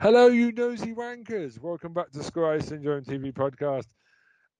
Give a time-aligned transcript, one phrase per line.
[0.00, 1.60] Hello, you nosy wankers.
[1.60, 3.86] Welcome back to Sky Syndrome TV podcast.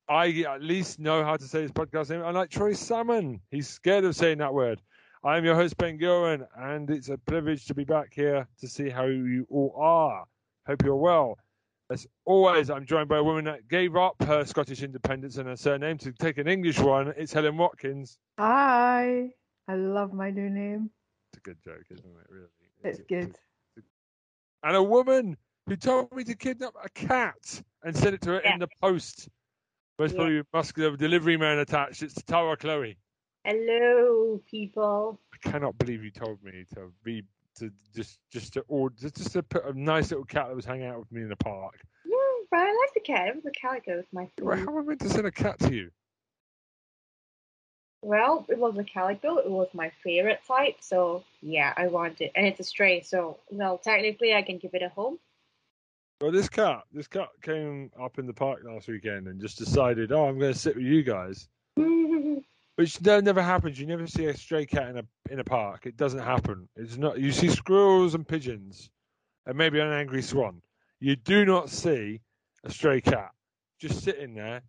[0.08, 3.40] I at least know how to say his podcast name, unlike Troy Salmon.
[3.50, 4.80] He's scared of saying that word.
[5.24, 8.66] I am your host, Ben Gillen, and it's a privilege to be back here to
[8.66, 10.24] see how you all are.
[10.66, 11.38] Hope you're well.
[11.90, 15.56] As always, I'm joined by a woman that gave up her Scottish independence and her
[15.56, 17.12] surname to take an English one.
[17.16, 18.18] It's Helen Watkins.
[18.38, 19.28] Hi.
[19.68, 20.90] I love my new name.
[21.30, 22.26] It's a good joke, isn't it?
[22.28, 22.46] Really.
[22.82, 23.36] It's good.
[24.64, 25.36] And a woman
[25.66, 28.54] who told me to kidnap a cat and send it to her Yeah.
[28.54, 29.28] in the post.
[30.00, 30.16] Most Yeah.
[30.16, 32.02] probably muscular delivery man attached.
[32.02, 32.98] It's Tara Chloe.
[33.44, 35.18] Hello, people.
[35.34, 37.24] I cannot believe you told me to be
[37.58, 40.86] to just just to order just, to put a nice little cat that was hanging
[40.86, 41.80] out with me in the park.
[42.04, 42.16] Yeah,
[42.50, 43.28] but I like the cat.
[43.28, 44.56] It was a calico with my Well.
[44.56, 45.90] How am I meant to send a cat to you?
[48.04, 49.38] Well, it was a calico.
[49.38, 50.76] It was my favorite type.
[50.80, 52.32] So, yeah, I want it.
[52.34, 53.02] And it's a stray.
[53.02, 55.18] So, well, technically, I can give it a home.
[56.20, 60.10] Well, this cat, this cat came up in the park last weekend and just decided,
[60.10, 61.48] oh, I'm going to sit with you guys.
[62.82, 63.78] Which that never happens.
[63.78, 65.86] You never see a stray cat in a in a park.
[65.86, 66.68] It doesn't happen.
[66.74, 67.16] It's not.
[67.16, 68.90] You see squirrels and pigeons,
[69.46, 70.60] and maybe an angry swan.
[70.98, 72.20] You do not see
[72.64, 73.30] a stray cat
[73.78, 74.62] just sitting there,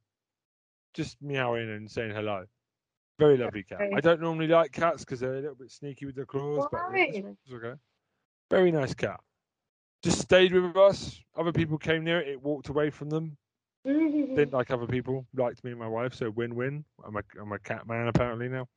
[0.94, 2.46] just meowing and saying hello.
[3.18, 3.82] Very lovely cat.
[3.96, 6.92] I don't normally like cats because they're a little bit sneaky with their claws, but
[6.92, 7.74] one's okay.
[8.52, 9.22] Very nice cat.
[10.04, 11.20] Just stayed with us.
[11.36, 12.28] Other people came near it.
[12.28, 13.38] It walked away from them
[13.86, 16.84] didn't like other people, liked me and my wife, so win-win.
[17.06, 18.68] I'm a I'm a cat man apparently now.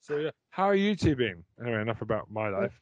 [0.00, 1.42] So yeah, how are you two been?
[1.60, 2.78] Anyway, enough about my life.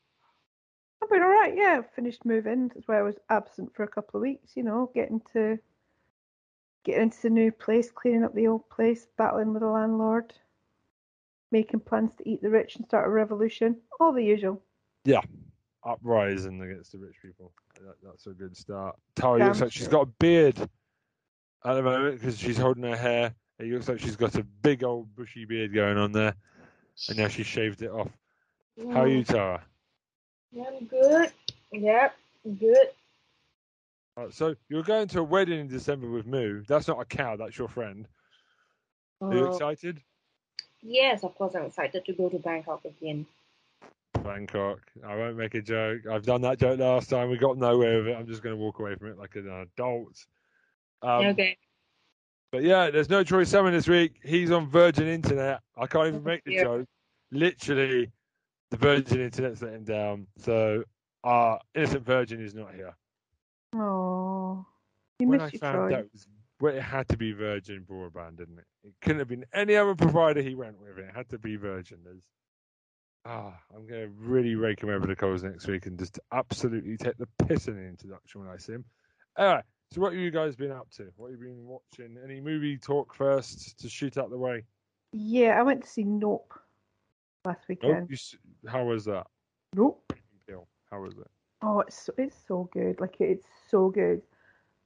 [1.03, 1.55] I've been all right.
[1.57, 2.71] Yeah, finished moving.
[2.75, 4.57] That's why I was absent for a couple of weeks.
[4.57, 5.59] You know, getting to
[6.85, 10.35] getting into the new place, cleaning up the old place, battling with the landlord,
[11.51, 13.77] making plans to eat the rich and start a revolution.
[14.01, 14.63] All the usual.
[15.05, 15.23] Yeah.
[15.87, 17.53] Uprising against the rich people.
[17.81, 18.97] That, that's a good start.
[19.17, 20.69] Damn like she's got a beard
[21.65, 23.35] at the moment because she's holding her hair.
[23.59, 26.35] It looks like she's got a big old bushy beard going on there,
[27.09, 28.11] and now she's shaved it off.
[28.93, 29.63] How are you, Tara?
[30.57, 31.33] I'm good.
[31.73, 32.15] Yep,
[32.61, 32.89] good.
[34.17, 36.63] Right, so you're going to a wedding in December with Moo.
[36.69, 37.37] That's not a cow.
[37.37, 38.07] That's your friend.
[39.21, 40.01] Are you Uh, excited?
[40.83, 43.27] yes, of course, I'm excited to go to Bangkok again.
[44.23, 44.81] Bangkok.
[45.07, 46.07] I won't make a joke.
[46.11, 47.31] I've done that joke last time.
[47.31, 48.17] We got nowhere with it.
[48.17, 50.25] I'm just going to walk away from it like an adult.
[51.05, 51.57] Um, okay.
[52.51, 54.15] But yeah, there's no Troy Salmon this week.
[54.25, 55.61] He's on Virgin Internet.
[55.77, 56.65] I can't even make the dear.
[56.65, 56.87] joke.
[57.31, 58.11] Literally,
[58.71, 60.27] the Virgin Internet's let him down.
[60.39, 60.85] So,
[61.25, 62.95] our innocent Virgin is not here.
[63.75, 64.65] Oh,
[65.19, 65.95] you when I found Troy.
[65.95, 66.27] out it, was,
[66.61, 68.67] well, it had to be Virgin Broadband, didn't it?
[68.85, 70.99] It couldn't have been any other provider he went with.
[70.99, 71.99] It had to be Virgin.
[72.05, 72.23] There's,
[73.27, 76.97] ah, I'm going to really rake him over the coals next week and just absolutely
[76.97, 78.85] take the piss in the introduction when I see him.
[79.37, 81.13] Anyway, so what have you guys been up to?
[81.17, 82.19] What have you been watching?
[82.23, 84.65] Any movie talk first to shoot out the way?
[85.13, 86.53] Yeah, I went to see Nope
[87.45, 88.11] last weekend.
[88.11, 88.17] you,
[88.69, 89.27] how was that?
[89.75, 90.13] Nope.
[90.95, 91.31] How was it?
[91.61, 93.01] Oh, it's so, it's so good.
[93.01, 94.23] Like it's so good.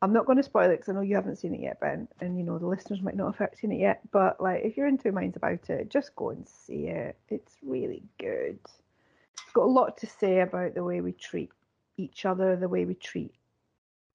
[0.00, 2.08] I'm not going to spoil it because I know you haven't seen it yet, Ben,
[2.20, 4.00] and you know the listeners might not have seen it yet.
[4.10, 7.18] But like, if you're in two minds about it, just go and see it.
[7.28, 8.58] It's really good.
[8.64, 11.50] It's got a lot to say about the way we treat
[11.98, 13.34] each other, the way we treat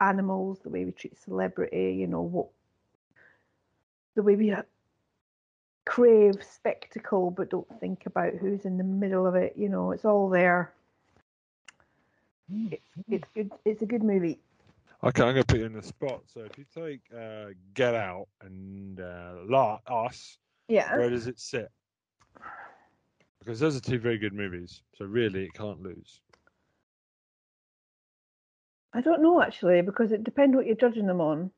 [0.03, 1.95] animals, the way we treat celebrity.
[1.99, 2.47] You know what,
[4.15, 4.63] the way we uh,
[5.85, 9.53] crave spectacle but don't think about who's in the middle of it.
[9.57, 10.73] You know, it's all there.
[12.71, 13.51] It's it's good.
[13.65, 14.39] It's a good movie.
[15.03, 16.21] Okay, I'm going to put you in the spot.
[16.27, 20.37] So if you take uh, Get Out and uh, La- Us,
[20.69, 20.95] Yeah.
[20.95, 21.69] where does it sit?
[23.39, 26.21] Because those are two very good movies, so really it can't lose.
[28.93, 31.51] I don't know actually because it depends what you're judging them on.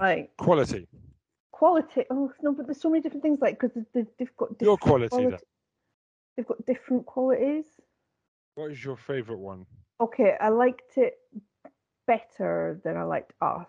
[0.00, 0.86] Like Quality,
[1.52, 2.04] quality.
[2.10, 3.40] Oh no, but there's so many different things.
[3.40, 4.80] Like because they've, they've got your different
[5.10, 5.36] quality.
[6.36, 7.64] They've got different qualities.
[8.56, 9.66] What is your favourite one?
[10.00, 11.18] Okay, I liked it
[12.06, 13.66] better than I liked Us.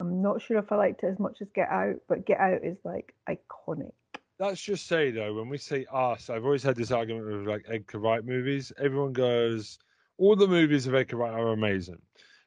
[0.00, 2.64] I'm not sure if I liked it as much as Get Out, but Get Out
[2.64, 3.92] is like iconic.
[4.38, 7.66] Let's just say though, when we say us, I've always had this argument with like
[7.68, 8.72] Edgar Wright movies.
[8.78, 9.78] Everyone goes,
[10.18, 12.00] all the movies of Edgar Wright are amazing.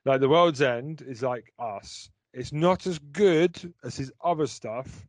[0.06, 2.10] Like The World's End is like us.
[2.34, 5.08] It's not as good as his other stuff,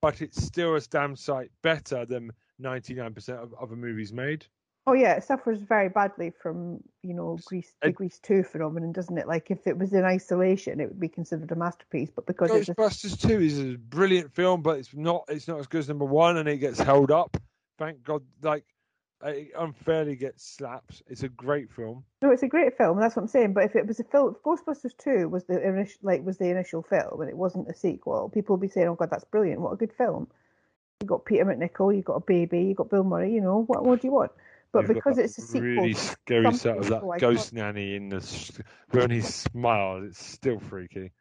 [0.00, 4.46] but it's still a damn sight better than 99% of other movies made.
[4.86, 9.16] Oh yeah, it suffers very badly from you know Grease the Grease two phenomenon, doesn't
[9.18, 9.28] it?
[9.28, 13.20] Like if it was in isolation, it would be considered a masterpiece, but because Ghostbusters
[13.20, 15.24] Two is a brilliant film, but it's not.
[15.28, 17.36] It's not as good as number one, and it gets held up.
[17.78, 18.64] Thank God, like
[19.22, 21.02] it unfairly gets slaps.
[21.06, 22.04] It's a great film.
[22.22, 22.98] no, it's a great film.
[22.98, 23.52] That's what I'm saying.
[23.52, 26.48] But if it was a film, if Ghostbusters two was the initial like was the
[26.48, 29.60] initial film, and it wasn't a sequel, people would be saying, "Oh God, that's brilliant!
[29.60, 30.28] What a good film!"
[31.00, 33.32] You got Peter MacNicol, you got a baby, you got Bill Murray.
[33.32, 33.84] You know what?
[33.84, 34.32] What do you want?
[34.72, 38.62] But You've because it's a sequel, really scary set of that ghost nanny in the
[38.90, 40.04] when he smiles.
[40.04, 41.12] It's still freaky.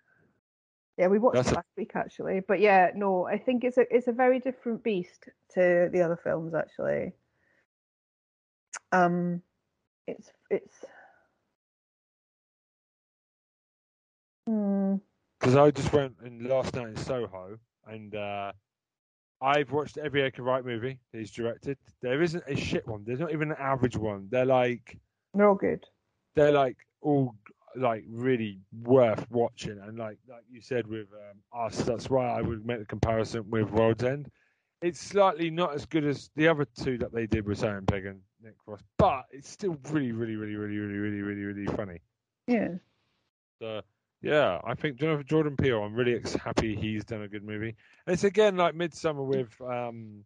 [0.97, 3.77] Yeah, we watched That's it a- last week actually, but yeah, no, I think it's
[3.77, 7.13] a it's a very different beast to the other films actually.
[8.91, 9.41] Um,
[10.07, 10.73] it's it's.
[14.47, 14.95] Hmm.
[15.39, 17.57] Because I just went in last night in Soho,
[17.87, 18.51] and uh,
[19.41, 21.77] I've watched every Edgar Wright movie that he's directed.
[22.01, 23.03] There isn't a shit one.
[23.05, 24.27] There's not even an average one.
[24.29, 24.97] They're like
[25.33, 25.85] They're all good.
[26.35, 27.35] they're like all
[27.77, 29.79] like really worth watching.
[29.81, 33.49] And like like you said with um, us, that's why I would make the comparison
[33.49, 34.29] with World's End.
[34.81, 38.05] It's slightly not as good as the other two that they did with Simon Pegg
[38.07, 41.99] and Nick Frost, but it's still really, really, really, really, really, really, really, really funny.
[42.47, 42.69] Yeah.
[43.61, 43.81] So
[44.21, 45.81] yeah, I think Jordan Peele.
[45.81, 47.75] I'm really ex- happy he's done a good movie.
[48.05, 50.23] And it's again like Midsommar with um,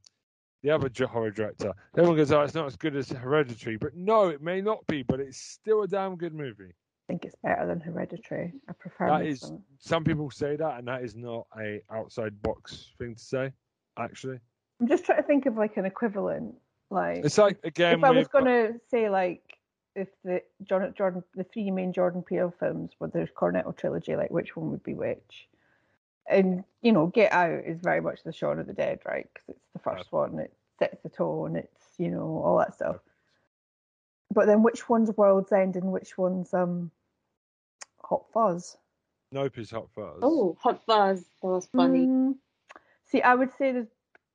[0.64, 1.74] the other horror director.
[1.96, 5.04] Everyone goes, "Oh, it's not as good as Hereditary," but no, it may not be,
[5.04, 6.72] but it's still a damn good movie.
[6.72, 8.54] I think it's better than Hereditary.
[8.68, 9.52] I prefer That is-.
[9.78, 13.52] Some people say that, and that is not a outside box thing to say.
[14.00, 14.40] Actually,
[14.82, 16.56] I'm just trying to think of like an equivalent.
[16.94, 19.42] Like it's like again, if I was gonna say like
[19.96, 24.30] if the Jordan, Jordan the three main Jordan Peele films were the Cornetto trilogy, like
[24.30, 25.48] which one would be which?
[26.30, 29.28] And you know, Get Out is very much the Shaun of the Dead, right?
[29.34, 30.38] Because it's the first one.
[30.38, 31.56] It sets the tone.
[31.56, 32.98] It's you know all that stuff.
[34.32, 36.92] But then, which one's World's End and which one's um
[38.04, 38.78] Hot Fuzz?
[39.32, 40.20] Nope is Hot Fuzz.
[40.22, 41.26] Oh, Hot Fuzz.
[41.42, 42.06] That was funny.
[42.06, 42.36] Mm,
[43.06, 43.88] see, I would say there's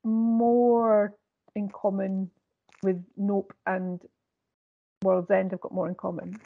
[0.02, 1.14] more
[1.54, 2.30] in common
[2.82, 4.00] with Nope and
[5.02, 5.52] World's End.
[5.52, 6.38] I've got more in common.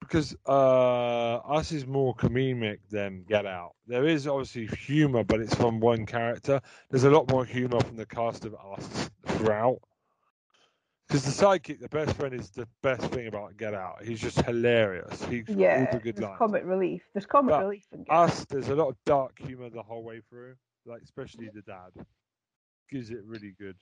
[0.00, 3.72] because uh, us is more comedic than Get Out.
[3.86, 6.60] There is obviously humor, but it's from one character.
[6.90, 9.80] There's a lot more humor from the cast of us throughout.
[11.08, 14.02] Because the sidekick, the best friend, is the best thing about Get Out.
[14.02, 15.22] He's just hilarious.
[15.26, 16.38] He's Yeah, all the good there's lines.
[16.38, 17.02] comic relief.
[17.12, 18.30] There's comic But relief in Get Out.
[18.30, 20.54] Us, there's a lot of dark humor the whole way through,
[20.86, 21.90] like especially the dad.
[22.90, 23.76] Gives it really good.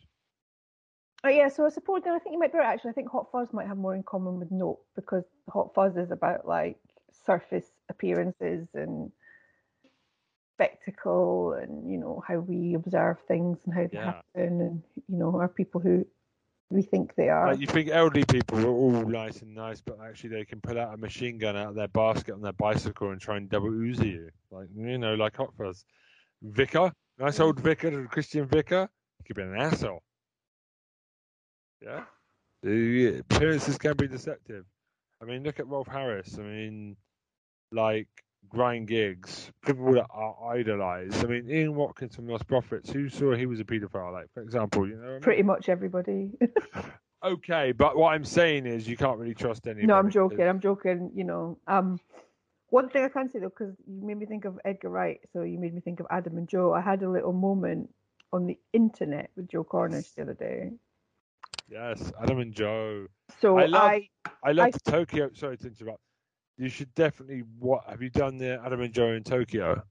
[1.25, 2.75] Oh, yeah, so I suppose then I think you might be right.
[2.75, 5.97] Actually, I think Hot Fuzz might have more in common with Nope because Hot Fuzz
[5.97, 6.79] is about like
[7.25, 9.13] surface appearances and
[10.55, 14.05] spectacle and you know how we observe things and how they Yeah.
[14.05, 16.07] happen and you know are people who
[16.71, 17.49] we think they are.
[17.49, 20.79] Like you think elderly people are all nice and nice, but actually they can pull
[20.79, 23.71] out a machine gun out of their basket on their bicycle and try and double
[23.71, 25.85] Uzi you, like you know, like Hot Fuzz.
[26.43, 27.45] Vicar, nice mm.
[27.45, 30.03] old vicar, Christian vicar, he could be an asshole.
[31.83, 32.05] Yeah,
[32.63, 34.65] the appearances can be deceptive.
[35.21, 36.39] I mean, look at Rolf Harris.
[36.39, 36.97] I mean,
[37.71, 38.09] like
[38.49, 41.25] grind gigs, people that are idolized.
[41.25, 44.89] I mean, Ian Watkins from Lostprophets, who saw he was a paedophile, like for example,
[44.89, 45.03] you know.
[45.03, 45.21] what I mean?
[45.21, 46.33] Pretty much everybody.
[47.25, 49.87] Okay, but what I'm saying is you can't really trust anybody.
[49.87, 50.41] no, I'm joking.
[50.41, 51.13] I'm joking.
[51.15, 52.01] You know, um,
[52.71, 55.43] one thing I can say though, because you made me think of Edgar Wright, so
[55.43, 56.73] you made me think of Adam and Joe.
[56.73, 57.91] I had a little moment
[58.33, 60.73] on the internet with Joe Cornish the other day.
[61.73, 63.07] Yes, Adam and Joe.
[63.41, 64.11] So I love- I
[64.43, 65.31] I love I- Tokyo.
[65.33, 66.03] Sorry to interrupt.
[66.59, 67.41] You should definitely.
[67.59, 69.83] What have you done there, Adam and Joe in Tokyo?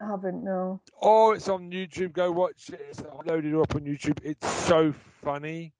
[0.00, 0.80] I haven't no.
[1.02, 2.12] Oh, it's on YouTube.
[2.14, 2.80] Go watch it.
[2.88, 4.18] It's loaded up on YouTube.
[4.24, 5.74] It's so funny.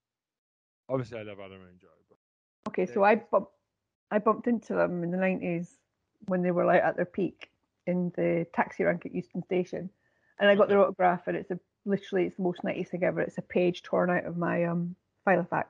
[0.87, 1.87] Obviously, I love Adam and Joe.
[2.07, 2.17] But
[2.69, 3.49] Okay, so I bump,
[4.11, 5.79] I bumped into them in the nineties
[6.27, 7.49] when they were like at their peak
[7.87, 9.89] in the taxi rank at Euston Station,
[10.39, 13.19] and I got their autograph, and it's a literally it's the most nineties thing ever.
[13.19, 15.65] It's a page torn out of my um Filofax,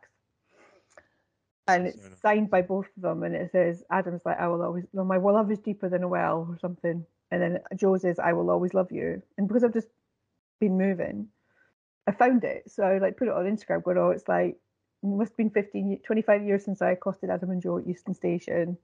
[1.67, 4.85] and it's signed by both of them, and it says Adam's like I will always
[4.93, 8.33] no my love is deeper than a well or something, and then Joe says I
[8.33, 9.89] will always love you, and because I've just
[10.59, 11.27] been moving,
[12.07, 13.83] I found it, so I like put it on Instagram.
[13.83, 14.57] Going, oh, it's like
[15.03, 18.13] it must have been 15, 25 years since I accosted Adam and Joe at Euston
[18.13, 18.77] Station.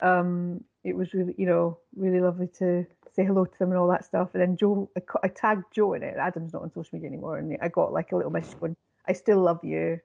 [0.00, 3.88] Um, it was really, you know, really lovely to say hello to them and all
[3.88, 4.30] that stuff.
[4.32, 6.16] And then Joe, I, I tagged Joe in it.
[6.16, 8.76] Adam's not on social media anymore, and I got like a little message going,
[9.08, 10.00] "I still love you."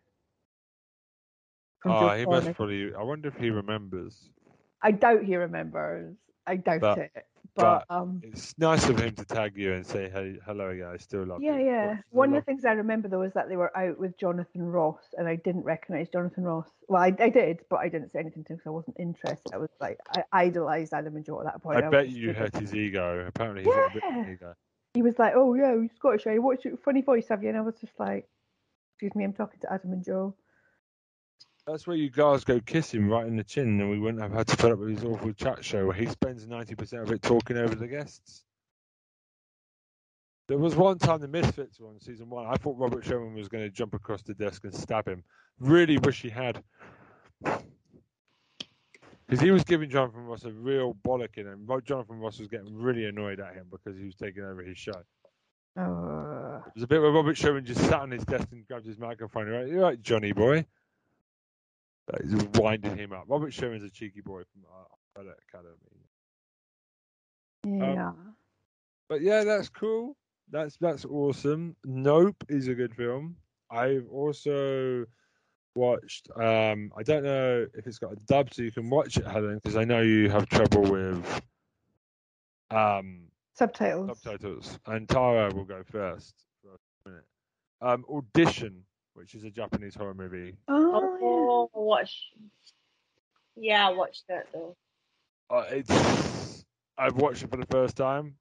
[1.86, 2.93] oh, he must probably.
[2.95, 4.29] I wonder if he remembers.
[4.81, 6.15] I doubt he remembers.
[6.45, 7.12] I doubt But- it.
[7.55, 10.88] but um, It's nice of him to tag you and say, "Hey, hello again.
[10.88, 11.93] I still love yeah, you." yeah.
[11.95, 14.63] The One of the things I remember though is that they were out with Jonathan
[14.63, 16.67] Ross, and I didn't recognise Jonathan Ross.
[16.88, 19.53] Well, I, I did, but I didn't say anything to him because I wasn't interested.
[19.53, 21.77] I was like, I idolized Adam and Joe at that point.
[21.77, 23.25] I was bet you hurt his ego.
[23.27, 24.31] Apparently, he's a bit of Yeah.
[24.33, 24.53] ego.
[24.95, 26.27] He was like, "Oh yeah, you're Scottish.
[26.27, 26.38] Eh?
[26.38, 28.27] What's your funny voice have you?" And I was just like,
[29.03, 30.33] "Excuse me, I'm talking to Adam and Joe."
[31.67, 34.31] That's where you guys go kiss him right in the chin, and we wouldn't have
[34.31, 37.12] had to put up with his awful chat show where he spends ninety percent of
[37.12, 38.45] it talking over the guests.
[40.48, 42.45] There was one time the Misfits were on season one.
[42.45, 45.25] I thought Robert Sheehan was going to jump across the desk and stab him.
[45.60, 46.63] Really wish he had.
[47.41, 53.05] Because he was giving Jonathan Ross a real bollocking, and Jonathan Ross was getting really
[53.05, 55.03] annoyed at him because he was taking over his show.
[55.75, 59.00] Oh, There's a bit where Robert Sheehan just sat on his desk and grabbed his
[59.00, 59.48] microphone.
[59.48, 60.65] Right, you're right, Johnny boy.
[62.13, 63.25] Uh, He's winding him up.
[63.27, 64.86] Robert Sheehan's a cheeky boy from uh,
[65.20, 65.77] Umbrella Academy.
[67.96, 68.12] yeah.
[69.10, 70.15] But yeah, that's cool.
[70.51, 71.75] That's that's awesome.
[71.84, 73.36] Nope is a good film.
[73.72, 75.06] I've also
[75.75, 76.30] watched.
[76.36, 79.56] Um, I don't know if it's got a dub, so you can watch it, Helen,
[79.56, 81.42] because I know you have trouble with
[82.70, 84.19] um, Subtitles.
[84.22, 84.79] subtitles.
[84.88, 86.33] And Tara will go first
[86.63, 87.25] for a minute.
[87.81, 88.83] Um, Audition,
[89.13, 90.55] which is a Japanese horror movie.
[90.67, 92.31] Oh, Oh, watch.
[93.55, 94.75] Yeah, I watched that though.
[95.50, 96.65] Uh, it's
[96.98, 98.36] I've watched it for the first time.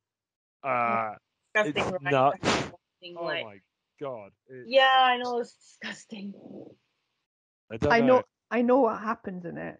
[0.63, 1.15] Uh,
[1.55, 2.13] Disgusting, it's right?
[2.13, 2.71] nuts.
[3.17, 3.59] Oh like- my
[4.01, 4.31] god!
[4.49, 6.33] It- Yeah, I know it's disgusting.
[7.71, 8.07] I don't I know.
[8.07, 8.23] know.
[8.51, 9.79] I know what happens in it.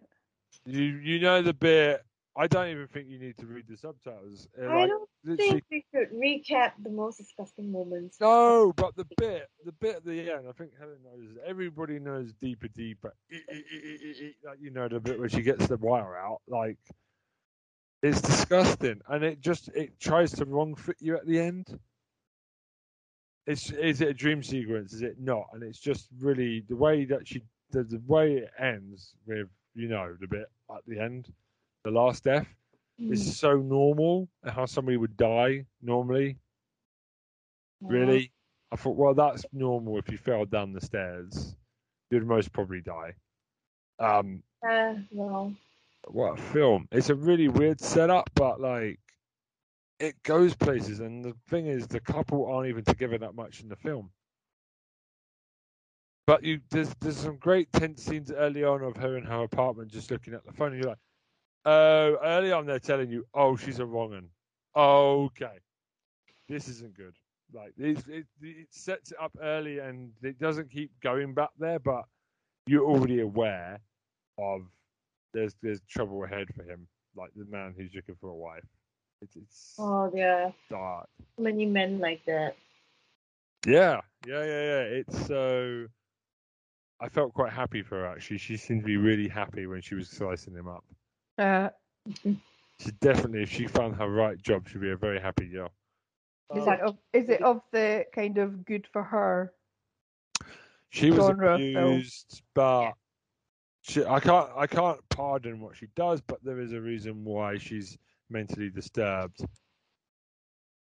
[0.65, 2.03] You you know the bit.
[2.37, 4.47] I don't even think you need to read the subtitles.
[4.59, 8.17] Uh, I like, don't literally, think we should recap the most disgusting moments.
[8.19, 10.45] no, but the bit, the bit at the end.
[10.47, 11.37] I think Helen knows.
[11.45, 13.13] Everybody knows deeper, deeper.
[13.31, 15.77] E- e- e- e- e- e- Like you know the bit where she gets the
[15.77, 16.41] wire out.
[16.47, 16.77] Like
[18.01, 21.79] it's disgusting, and it just it tries to wrong fit you at the end.
[23.45, 24.93] It's is it a dream sequence?
[24.93, 25.47] Is it not?
[25.53, 29.87] And it's just really the way that she the, the way it ends with you
[29.87, 31.31] know the bit at the end,
[31.83, 32.47] the last death.
[33.11, 36.37] Is so normal and how somebody would die normally.
[37.81, 38.31] Really,
[38.71, 39.97] I thought, well, that's normal.
[39.97, 41.55] If you fell down the stairs,
[42.09, 43.13] you'd most probably die.
[43.99, 45.53] Um, Uh, well,
[46.07, 46.87] what a film!
[46.91, 48.99] It's a really weird setup, but like,
[49.99, 50.99] it goes places.
[50.99, 54.11] And the thing is, the couple aren't even together that much in the film.
[56.25, 59.91] But you, there's there's some great tense scenes early on of her in her apartment,
[59.91, 60.71] just looking at the phone.
[60.71, 61.02] And you're like,
[61.65, 64.29] oh, early on they're telling you, oh, she's a wrong un.
[64.75, 65.59] Okay,
[66.49, 67.13] this isn't good.
[67.53, 71.79] Like it, it, it sets it up early, and it doesn't keep going back there.
[71.79, 72.05] But
[72.65, 73.79] you're already aware
[74.39, 74.61] of
[75.33, 78.63] there's there's trouble ahead for him, like the man who's looking for a wife.
[79.21, 81.07] It's, it's oh, yeah, dark.
[81.37, 82.55] many men like that.
[83.65, 84.81] Yeah, yeah, yeah, yeah.
[84.81, 85.85] It's so.
[86.99, 88.37] I felt quite happy for her actually.
[88.37, 90.83] She seemed to be really happy when she was slicing him up.
[91.43, 91.69] Uh,
[92.79, 95.71] She definitely, if she found her right job, she'd be a very happy girl.
[96.55, 99.53] is it of is it of the kind of good for her?
[100.89, 101.93] She was genre of film?
[101.93, 102.93] abused, but
[103.81, 106.21] she, I can't, I can't pardon what she does.
[106.21, 107.97] But there is a reason why she's
[108.29, 109.45] mentally disturbed.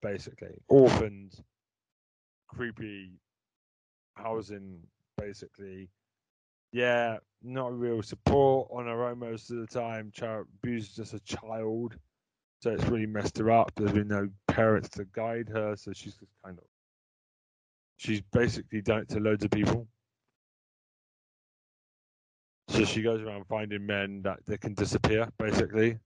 [0.00, 1.32] Basically, orphaned,
[2.48, 3.12] creepy
[4.14, 4.80] housing.
[5.18, 5.88] Basically,
[6.72, 10.10] yeah, not real support on her own most of the time.
[10.12, 11.96] Child abused as a child,
[12.60, 13.72] so it's really messed her up.
[13.76, 16.64] There's been no parents to guide her, so she's just kind of.
[17.96, 19.86] She's basically done it to loads of people.
[22.68, 25.98] So she goes around finding men that they can disappear, basically,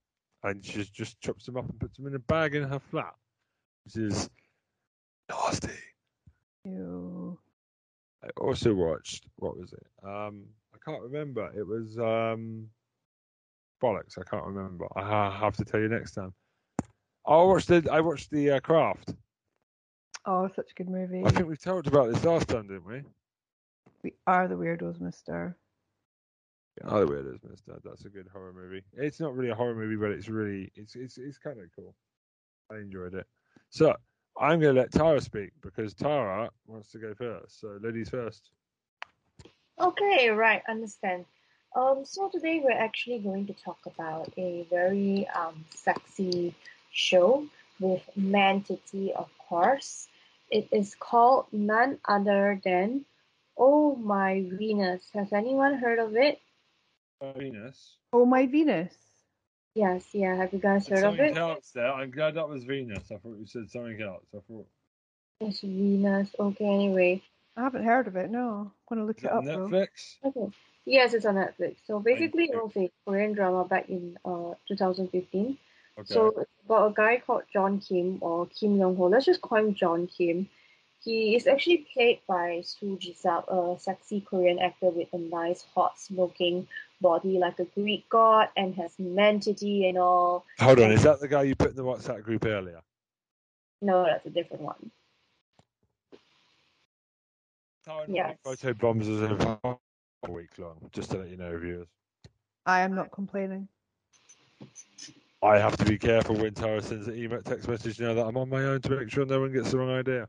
[0.43, 3.13] and she just chops them up and puts them in a bag in her flat,
[3.85, 4.29] which is
[5.29, 5.69] nasty.
[6.65, 7.39] Ew.
[8.23, 9.87] I also watched what was it?
[10.05, 10.45] Um,
[10.87, 11.51] can't remember.
[11.55, 12.67] It was um,
[13.83, 14.17] bollocks.
[14.17, 14.87] I can't remember.
[14.95, 16.33] I have to tell you next time.
[17.25, 19.13] I watched the I watched the uh, Craft.
[20.25, 21.23] Oh, such a good movie.
[21.25, 23.01] I think we talked about this last time, didn't we?
[24.03, 25.57] We are the weirdos, Mister.
[26.79, 27.83] Yeah, Other Weirdos Missed That.
[27.83, 28.83] That's a good horror movie.
[28.93, 31.95] It's not really a horror movie, but it's really it's it's it's kind of cool.
[32.71, 33.25] I enjoyed it.
[33.69, 33.95] So
[34.39, 37.59] I'm going to let Tara speak because Tara wants to go first.
[37.59, 38.51] So ladies first.
[39.79, 41.25] Okay, right, understand.
[41.75, 46.55] Um, so today we're actually going to talk about a very um sexy
[46.91, 47.45] show
[47.79, 50.07] with man titty, of course.
[50.49, 53.05] It is called none other than
[53.57, 55.03] Oh My Venus.
[55.13, 56.39] Has anyone heard of it?
[57.35, 57.97] Venus.
[58.13, 58.93] Oh my Venus.
[59.75, 60.35] Yes, yeah.
[60.35, 61.37] Have you guys heard of something it?
[61.37, 61.93] else there.
[61.93, 63.11] I'm glad that was Venus.
[63.11, 64.25] I thought you said something else.
[64.33, 64.67] I thought
[65.41, 66.29] It's Venus.
[66.39, 67.21] Okay, anyway.
[67.57, 68.29] I haven't heard of it.
[68.29, 69.43] No, I'm gonna look is it that up.
[69.43, 69.67] Though.
[69.67, 70.17] Netflix.
[70.23, 70.55] Okay.
[70.85, 71.77] Yes, it's on Netflix.
[71.85, 75.57] So basically, it was a Korean drama back in uh 2015.
[75.99, 76.13] Okay.
[76.13, 79.07] So it's about a guy called John Kim or Kim Young Ho.
[79.07, 80.47] Let's just call him John Kim.
[81.03, 85.99] He is actually played by So Ji-sub, a sexy Korean actor with a nice, hot,
[85.99, 86.67] smoking
[87.01, 90.45] body like a Greek god and has mentity and all.
[90.59, 92.81] Hold on, is that the guy you put in the WhatsApp group earlier?
[93.81, 94.91] No, that's a different one.
[98.07, 98.37] Yes.
[98.43, 99.77] Photo bombs is a
[100.29, 101.87] week long, just to let you know, viewers.
[102.65, 103.67] I am not complaining.
[105.41, 108.37] I have to be careful when Tara sends an email text message now that I'm
[108.37, 110.27] on my own to make sure no one gets the wrong idea.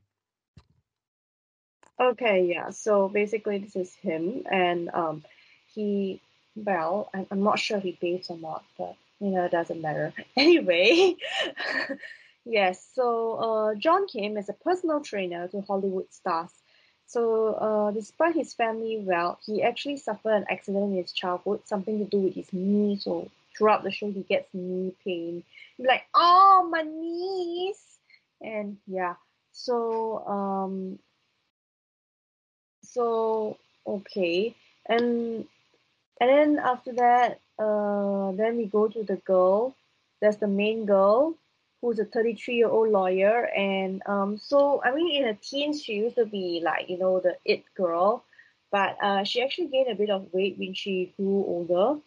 [2.01, 2.71] Okay, yeah.
[2.71, 5.25] So basically, this is him, and um,
[5.75, 6.21] he,
[6.55, 9.81] well, I'm, I'm not sure if he bathes or not, but you know, it doesn't
[9.81, 10.13] matter.
[10.37, 11.17] Anyway,
[12.45, 12.87] yes.
[12.95, 16.51] So uh, John Kim is a personal trainer to Hollywood stars.
[17.09, 21.99] So uh, despite his family wealth, he actually suffered an accident in his childhood, something
[21.99, 22.99] to do with his knee.
[23.01, 25.43] So throughout the show, he gets knee pain.
[25.77, 27.99] He's like, oh, my knees,
[28.41, 29.15] and yeah.
[29.53, 31.01] So um,
[32.83, 34.55] so okay
[34.87, 35.47] and
[36.21, 39.75] and then after that uh then we go to the girl
[40.21, 41.35] there's the main girl
[41.81, 45.95] who's a 33 year old lawyer and um so i mean in her teens she
[45.95, 48.25] used to be like you know the it girl
[48.71, 52.01] but uh she actually gained a bit of weight when she grew older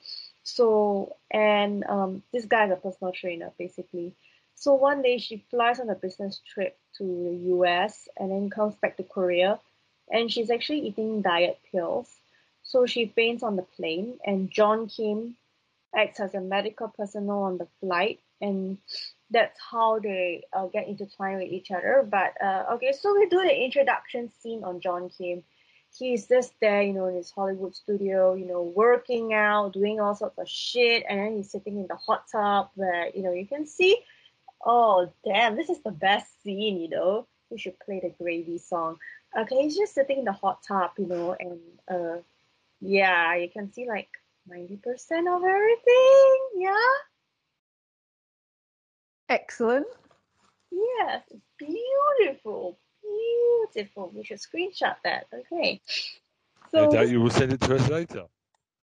[0.44, 4.14] so and um this guy is a personal trainer basically
[4.56, 8.76] so one day she flies on a business trip to the us and then comes
[8.76, 9.60] back to korea
[10.12, 12.10] and she's actually eating diet pills.
[12.64, 15.36] So she faints on the plane, and John Kim
[15.96, 18.78] acts as a medical personnel on the flight, and
[19.32, 22.08] that's how they uh, get intertwined with each other.
[22.10, 25.44] But uh, okay, so we do the introduction scene on John Kim.
[25.98, 30.16] He's just there, you know, in his Hollywood studio, you know, working out, doing all
[30.16, 33.46] sorts of shit, and then he's sitting in the hot tub where, you know, you
[33.46, 33.98] can see,
[34.66, 37.28] oh damn, this is the best scene, you know.
[37.50, 39.00] We should play the gravy song.
[39.38, 42.22] Okay, he's just sitting in the hot tub, you know, and uh,
[42.80, 44.10] yeah, you can see like
[44.48, 46.38] ninety percent of everything.
[46.56, 46.94] Yeah,
[49.32, 49.88] Excellent.
[50.72, 51.24] yes,
[51.58, 54.12] beautiful, beautiful.
[54.16, 55.28] We should screenshot that.
[55.34, 55.82] Okay.
[56.74, 58.26] No So doubt you will send it to us later.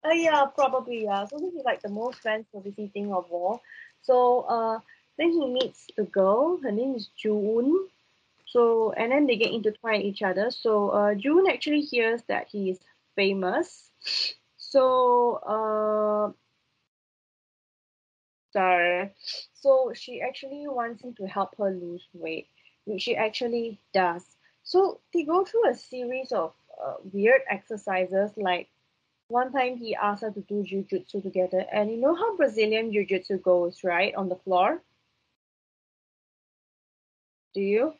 [0.05, 1.25] Uh, yeah, probably, yeah.
[1.25, 3.61] So this is like the most fan servicey thing of all.
[4.01, 4.79] So uh,
[5.17, 6.57] then he meets the girl.
[6.63, 7.87] Her name is June.
[8.47, 10.51] So and then they get intertwined each other.
[10.51, 12.79] So uh, June actually hears that he is
[13.15, 13.91] famous.
[14.57, 16.31] So uh,
[18.53, 19.11] sorry.
[19.53, 22.47] So she actually wants him to help her lose weight,
[22.85, 24.23] which she actually does.
[24.63, 28.69] So they go through a series of uh, weird exercises like
[29.27, 33.41] one time he asked her to do jujitsu together, and you know how Brazilian jujitsu
[33.41, 34.13] goes, right?
[34.15, 34.81] On the floor.
[37.53, 37.93] Do you?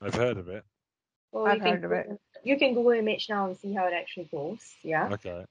[0.00, 0.64] I've heard of it.
[1.32, 2.20] Well, I've you can heard of it.
[2.44, 4.60] You can Google image now and see how it actually goes.
[4.82, 5.08] Yeah.
[5.12, 5.44] Okay.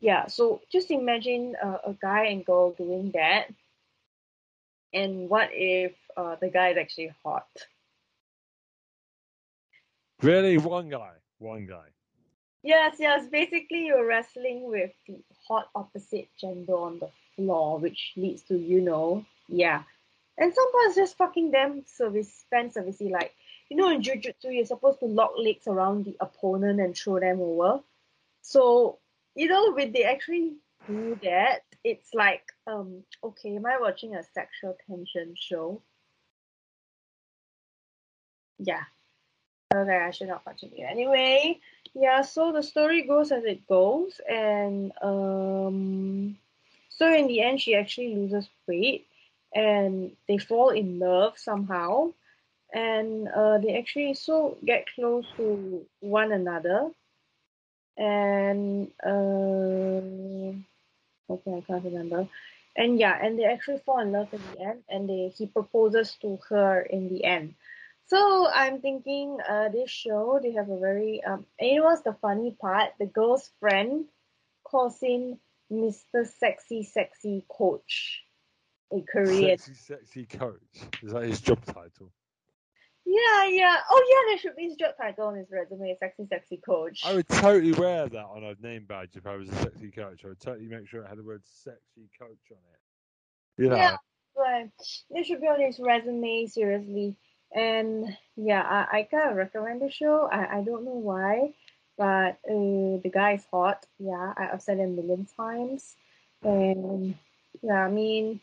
[0.00, 0.26] Yeah.
[0.26, 3.46] So just imagine uh, a guy and girl doing that,
[4.92, 7.48] and what if uh, the guy is actually hot?
[10.22, 10.58] Really?
[10.58, 11.12] One guy.
[11.38, 11.86] One guy.
[12.62, 13.26] Yes, yes.
[13.26, 18.80] Basically, you're wrestling with the hot opposite gender on the floor, which leads to, you
[18.80, 19.82] know, yeah.
[20.38, 23.10] And sometimes just fucking them service fan servicey.
[23.10, 23.34] Like,
[23.68, 27.40] you know, in jujitsu, you're supposed to lock legs around the opponent and throw them
[27.40, 27.80] over.
[28.42, 28.98] So,
[29.34, 30.54] you know, when they actually
[30.86, 35.80] do that, it's like, um, okay, am I watching a sexual tension show?
[38.58, 38.84] Yeah.
[39.74, 40.84] Okay, I should not continue.
[40.84, 41.58] Anyway,
[41.94, 46.36] yeah, so the story goes as it goes, and um,
[46.90, 49.06] so in the end, she actually loses weight,
[49.54, 52.12] and they fall in love somehow,
[52.72, 56.90] and uh, they actually so get close to one another,
[57.96, 60.52] and uh,
[61.32, 62.28] okay, I can't remember,
[62.76, 66.16] and yeah, and they actually fall in love in the end, and they he proposes
[66.22, 67.54] to her in the end.
[68.06, 71.46] So I'm thinking, uh, this show they have a very um.
[71.60, 72.90] Know what's the funny part?
[72.98, 74.06] The girl's friend
[74.64, 75.38] calls him
[75.72, 76.26] Mr.
[76.38, 78.22] Sexy Sexy Coach,
[78.92, 79.58] a Korean.
[79.58, 80.60] Sexy, sexy coach.
[81.02, 82.12] Is that his job title?
[83.04, 83.76] Yeah, yeah.
[83.90, 87.02] Oh yeah, there should be his job title on his resume, Sexy Sexy Coach.
[87.04, 90.24] I would totally wear that on a name badge if I was a sexy coach.
[90.24, 93.62] I would totally make sure it had the word sexy coach on it.
[93.62, 93.76] You know.
[93.76, 93.96] Yeah.
[94.34, 94.70] But
[95.10, 97.16] they should be on his resume seriously.
[97.54, 100.28] And yeah, I, I kind of recommend the show.
[100.32, 101.52] I, I don't know why,
[101.98, 103.84] but uh, the guy is hot.
[103.98, 105.96] Yeah, I've said it a million times.
[106.42, 107.14] And
[107.62, 108.40] yeah, I mean,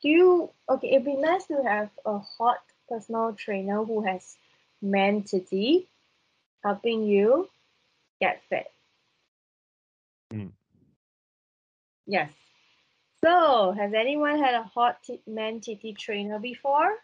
[0.00, 0.92] do you okay?
[0.92, 4.36] It'd be nice to have a hot personal trainer who has
[4.82, 5.88] man titty
[6.62, 7.48] helping you
[8.20, 8.66] get fit.
[10.32, 10.52] Mm.
[12.06, 12.30] Yes.
[13.24, 16.94] So, has anyone had a hot t- man titty trainer before?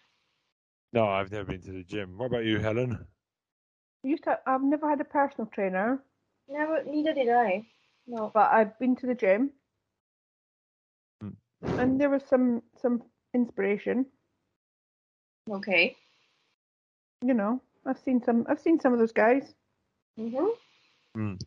[0.92, 2.18] No, I've never been to the gym.
[2.18, 3.06] What about you, Helen?
[4.02, 6.02] Used to, I've never had a personal trainer,
[6.48, 7.66] Never, neither did I.
[8.06, 8.30] No.
[8.34, 9.52] but I've been to the gym,
[11.20, 11.30] Hmm.
[11.78, 13.02] and there was some some
[13.34, 14.06] inspiration.
[15.50, 15.96] Okay.
[17.22, 18.46] You know, I've seen some.
[18.48, 19.54] I've seen some of those guys.
[20.18, 20.50] Mhm.
[21.16, 21.40] Mm.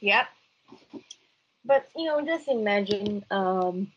[0.00, 0.26] Yep.
[1.64, 3.92] But you know, just imagine um,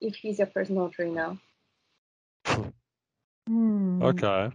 [0.00, 1.38] if he's your personal trainer.
[3.46, 4.02] Hmm.
[4.02, 4.50] Okay.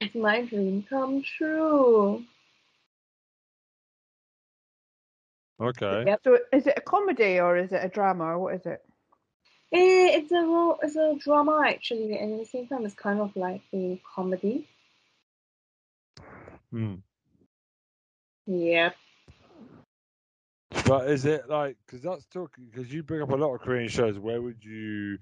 [0.00, 2.24] It's my dream come true.
[5.60, 6.04] Okay.
[6.06, 6.20] Yep.
[6.24, 8.82] So is it a comedy or is it a drama or what is it?
[9.72, 13.20] Eh, It's a ro- it's a drama actually, and at the same time, it's kind
[13.20, 14.68] of like a comedy.
[16.70, 16.94] Hmm.
[18.46, 18.96] Yep.
[20.86, 23.88] But is it like because that's talking because you bring up a lot of Korean
[23.88, 24.18] shows.
[24.18, 25.18] Where would you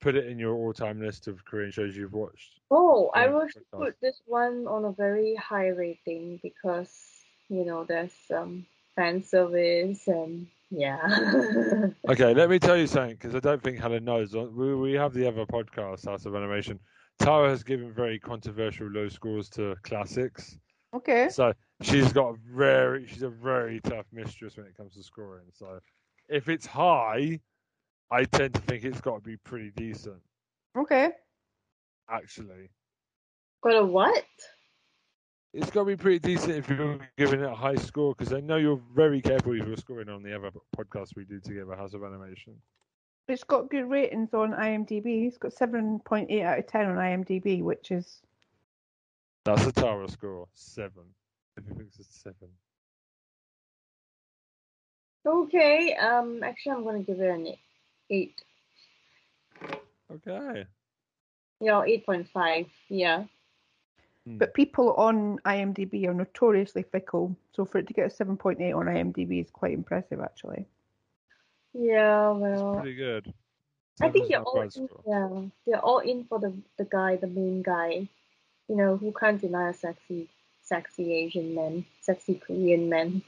[0.00, 2.60] put it in your all-time list of Korean shows you've watched?
[2.70, 7.84] Oh, I Yeah, will put this one on a very high rating because you know
[7.84, 11.88] there's some fan service and yeah.
[12.08, 14.34] Okay, let me tell you something because I don't think Helen knows.
[14.34, 16.78] Uh, We we have the other podcast, House of Animation.
[17.18, 20.56] Tara has given very controversial low scores to classics,
[20.94, 21.28] Okay.
[21.28, 21.52] so
[21.82, 25.46] she's got a very she's a very tough mistress when it comes to scoring.
[25.52, 25.78] So
[26.28, 27.40] if it's high,
[28.10, 30.20] I tend to think it's got to be pretty decent.
[30.76, 31.10] Okay.
[32.10, 32.70] Actually,
[33.62, 34.24] Got a what?
[35.52, 38.40] It's got to be pretty decent if you're giving it a high score because I
[38.40, 41.94] know you're very careful if you're scoring on the other podcast we do together, House
[41.94, 42.54] of Animation.
[43.28, 45.26] It's got good ratings on IMDb.
[45.26, 48.20] It's got seven point eight out of ten on IMDb, which is
[49.44, 51.04] That's a Tara score, seven.
[51.56, 52.48] If he thinks it's seven.
[55.26, 55.94] Okay.
[55.94, 56.42] Um.
[56.42, 57.54] Actually, I'm gonna give it an
[58.10, 58.42] eight.
[60.12, 60.64] Okay.
[61.60, 62.66] Yeah, eight point five.
[62.88, 63.24] Yeah.
[64.26, 64.52] But hmm.
[64.52, 67.36] people on IMDb are notoriously fickle.
[67.52, 70.66] So for it to get a seven point eight on IMDb is quite impressive actually.
[71.72, 72.32] Yeah.
[72.52, 73.32] It's Well, pretty good.
[74.00, 75.02] I think Seven's they're all in, score.
[75.06, 78.08] yeah they're all in for the the guy, the main guy.
[78.68, 80.28] You know who can't deny a sexy,
[80.62, 83.22] sexy Asian man, sexy Korean man.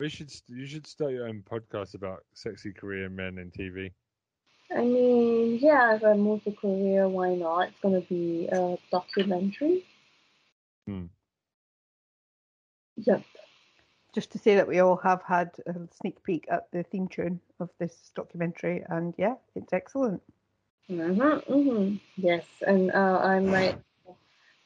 [0.00, 3.92] We should you should start your own podcast about sexy Korean men in TV.
[4.74, 7.68] I mean, yeah, if I move to Korea, why not?
[7.68, 9.84] It's gonna be a documentary.
[10.86, 11.06] Hmm.
[12.96, 13.22] Yep.
[14.14, 17.40] Just to say that we all have had a sneak peek at the theme tune
[17.60, 20.22] of this documentary, and yeah, it's excellent.
[20.90, 21.44] Mhm.
[21.46, 22.00] Mhm.
[22.16, 23.76] Yes, and uh, I might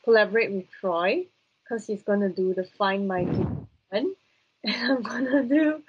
[0.04, 1.26] collaborate with Troy
[1.62, 4.14] because he's gonna do the Find My Titty Man,
[4.64, 5.82] and I'm gonna do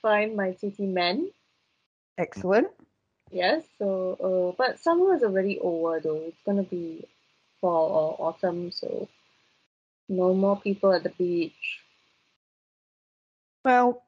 [0.00, 1.30] Find My Titty Man.
[2.18, 2.68] Excellent.
[3.32, 3.64] Yes.
[3.78, 6.22] So, uh, but summer is already over though.
[6.26, 7.06] It's gonna be
[7.60, 9.08] fall or autumn, so
[10.08, 11.80] no more people at the beach.
[13.64, 14.02] Well,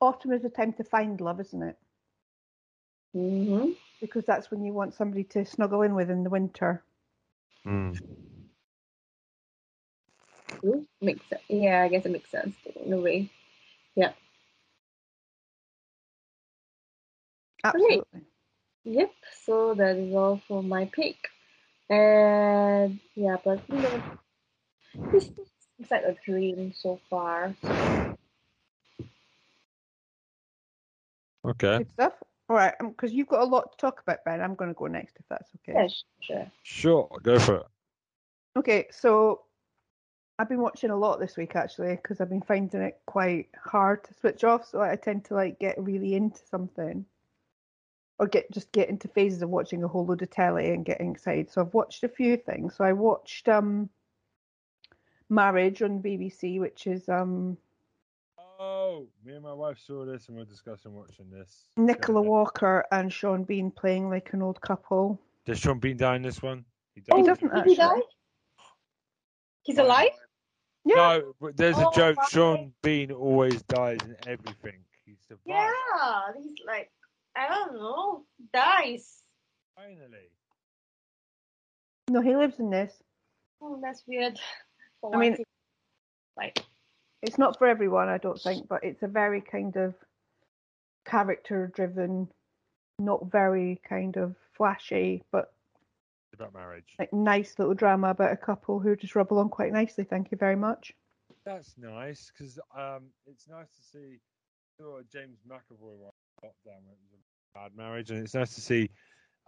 [0.00, 1.76] autumn is the time to find love, isn't it?
[3.14, 3.76] Mhm.
[4.00, 6.84] Because that's when you want somebody to snuggle in with in the winter.
[10.60, 10.86] True.
[11.00, 11.42] Makes sense.
[11.48, 13.30] Yeah, I guess it makes sense in a way.
[17.74, 18.20] Absolutely.
[18.84, 19.12] Yep.
[19.44, 21.16] So that is all for my pick.
[21.88, 24.02] And yeah, but you know,
[25.12, 27.54] this seems like a dream so far.
[31.44, 31.78] Okay.
[31.78, 32.12] Good stuff.
[32.48, 34.40] All right, um, because you've got a lot to talk about, Ben.
[34.40, 35.72] I'm going to go next if that's okay.
[35.76, 35.88] Yeah,
[36.20, 36.50] sure.
[36.62, 37.66] Sure, go for it.
[38.56, 39.42] Okay, so
[40.38, 44.04] I've been watching a lot this week actually because I've been finding it quite hard
[44.04, 44.68] to switch off.
[44.68, 47.04] So I tend to like get really into something,
[48.18, 51.12] or get just get into phases of watching a whole load of telly and getting
[51.12, 51.50] excited.
[51.50, 52.74] So I've watched a few things.
[52.76, 53.88] So I watched um,
[55.28, 57.56] Marriage on BBC, which is um,
[58.58, 61.66] Oh, me and my wife saw this and we're discussing watching this.
[61.76, 62.28] Nicola Yeah.
[62.28, 65.20] Walker and Sean Bean playing like an old couple.
[65.44, 66.64] Does Sean Bean die in this one?
[66.94, 67.26] He He does.
[67.26, 68.00] doesn't Did he actually.
[68.00, 68.06] die?
[69.62, 70.08] He's alive?
[70.86, 70.94] Yeah.
[70.94, 72.16] No, but there's a Oh, joke.
[72.16, 72.24] my.
[72.30, 74.78] Sean Bean always dies in everything.
[75.04, 75.42] He survives.
[75.44, 76.90] Yeah, he's like,
[77.36, 79.22] I don't know, dies.
[79.76, 80.30] Finally.
[82.08, 82.92] No, he lives in this.
[83.60, 84.38] Oh, that's weird.
[85.00, 85.36] For I mean-
[86.36, 86.64] like,
[87.22, 89.94] It's not for everyone, I don't think, but it's a very kind of
[91.04, 92.28] character driven,
[92.98, 95.52] not very kind of flashy, but
[96.34, 96.94] about marriage.
[96.98, 100.04] like nice little drama about a couple who just rub along quite nicely.
[100.04, 100.92] Thank you very much.
[101.44, 104.20] That's nice because um, it's nice to see.
[104.78, 106.12] Saw a James McAvoy one
[106.44, 107.25] lockdown when it was a bad
[107.76, 108.90] marriage, and it's nice to see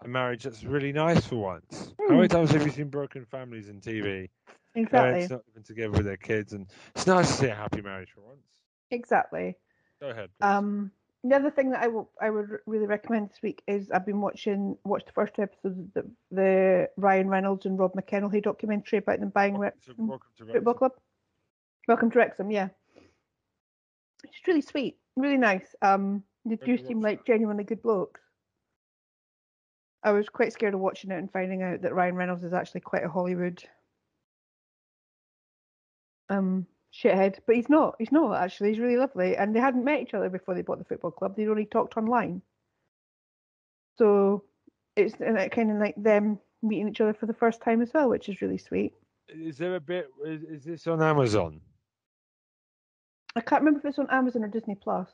[0.04, 1.92] a marriage that's really nice for once.
[1.98, 2.36] How many Hmm.
[2.36, 4.30] times have you seen broken families in TV?
[4.74, 4.98] Exactly.
[4.98, 8.10] Parents not living together with their kids, and it's nice to see a happy marriage
[8.12, 8.46] for once.
[8.90, 9.56] Exactly.
[10.00, 10.30] Go ahead.
[10.38, 10.46] Please.
[10.46, 10.92] Um,
[11.24, 14.20] the other thing that I will I would really recommend this week is I've been
[14.20, 19.00] watching watched the first two episodes of the, the Ryan Reynolds and Rob McElhenney documentary
[19.00, 20.92] about them buying welcome, Wrexham to, welcome to Football Club.
[21.88, 22.68] Welcome to Wrexham, yeah.
[24.22, 25.74] It's really sweet, really nice.
[25.82, 28.20] Um, they do seem like genuinely good blokes.
[30.02, 32.82] I was quite scared of watching it and finding out that Ryan Reynolds is actually
[32.82, 33.62] quite a Hollywood
[36.30, 37.96] um shithead, but he's not.
[37.98, 38.70] He's not actually.
[38.70, 41.36] He's really lovely, and they hadn't met each other before they bought the football club.
[41.36, 42.42] They'd only talked online,
[43.96, 44.44] so
[44.96, 48.28] it's kind of like them meeting each other for the first time as well, which
[48.28, 48.92] is really sweet.
[49.28, 50.08] Is there a bit?
[50.24, 51.60] Is, is this on Amazon?
[53.36, 55.08] I can't remember if it's on Amazon or Disney Plus.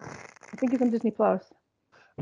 [0.00, 1.42] I think it's on Disney Plus.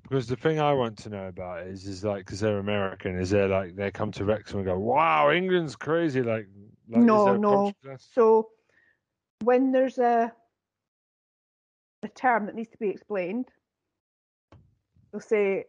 [0.02, 3.30] Because the thing I want to know about is, is like, because they're American, is
[3.30, 6.22] there like they come to Wrexham and go, "Wow, England's crazy"?
[6.22, 6.48] Like,
[6.88, 7.72] like No, no.
[7.98, 8.50] So
[9.42, 10.32] when there's a
[12.02, 13.46] a term that needs to be explained,
[15.12, 15.64] they'll say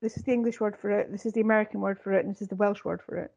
[0.00, 2.32] this is the English word for it, this is the American word for it, and
[2.32, 3.32] this is the Welsh word for it.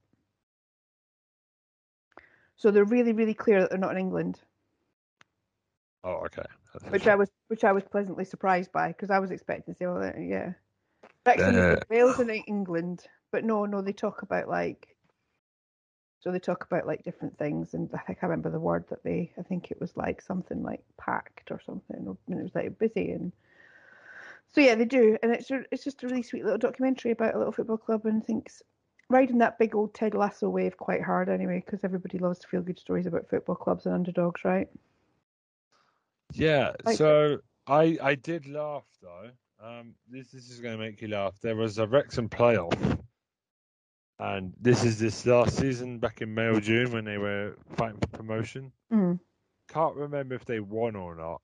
[2.55, 4.39] So they're really, really clear that they're not in England,
[6.05, 6.43] Oh, okay.
[6.89, 9.85] Which I was, which I was pleasantly surprised by because I was expecting to say,
[9.85, 10.53] "Oh, yeah,
[11.25, 11.75] Wrexham Uh.
[11.75, 14.95] is Wales and England," but no, no, they talk about like,
[16.19, 19.03] so they talk about like different things, and I think I remember the word that
[19.03, 22.77] they, I think it was like something like packed or something, and it was like
[22.77, 23.31] busy and.
[24.53, 27.35] So yeah, they do, and it's a, it's just a really sweet little documentary about
[27.35, 28.61] a little football club, and thinks
[29.09, 32.61] riding that big old Ted Lasso wave quite hard anyway, because everybody loves to feel
[32.61, 34.69] good stories about football clubs and underdogs, right?
[36.38, 36.74] Yeah.
[36.84, 39.30] Like- So I I did laugh though.
[39.63, 41.34] Um, this this is going to make you laugh.
[41.41, 43.00] There was a Wrexham playoff,
[44.19, 47.98] and this is this last season back in May or June when they were fighting
[48.00, 48.71] for promotion.
[48.93, 49.19] Mm.
[49.69, 51.41] Can't remember if they won or not.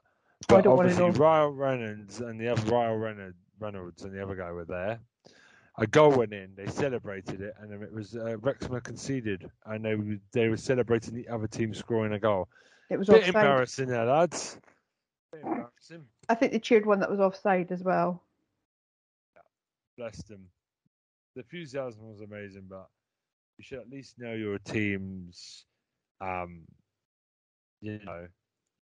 [0.50, 1.10] Oh, I But obviously.
[1.12, 5.00] Ryan Reynolds and the other Ryan Reynolds, Reynolds and the other guy were there.
[5.78, 6.52] A goal went in.
[6.56, 11.16] They celebrated it, and it was uh, Wrexham conceded, and they were, they were celebrating
[11.16, 12.50] the other team scoring a goal.
[12.90, 13.36] It was Bit offside.
[13.36, 14.60] embarrassing there, lads.
[15.34, 16.06] Embarrassing.
[16.30, 18.22] I think they cheered one that was offside as well.
[19.98, 20.48] Bless them.
[21.36, 22.88] The enthusiasm was amazing, but
[23.58, 25.66] you should at least know your team's,
[26.20, 26.62] um,
[27.82, 28.28] you know,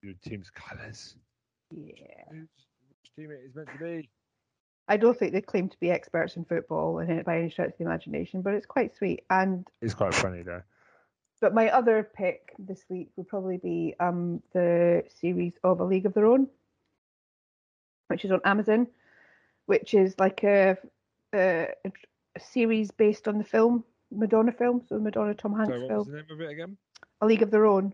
[0.03, 1.17] your team's colours.
[1.71, 1.95] Yeah.
[2.31, 4.09] Which team it is meant to be.
[4.87, 7.79] I don't think they claim to be experts in football and by any stretch of
[7.79, 9.25] the imagination, but it's quite sweet.
[9.31, 10.63] And It's quite funny though.
[11.41, 16.07] But my other pick this week would probably be um the series of A League
[16.07, 16.49] of Their Own,
[18.09, 18.87] which is on Amazon,
[19.67, 20.77] which is like a
[21.35, 23.85] a, a series based on the film
[24.17, 26.77] Madonna film, so Madonna Tom Hanks Sorry, film, the name of it again?
[27.21, 27.93] A League of Their Own.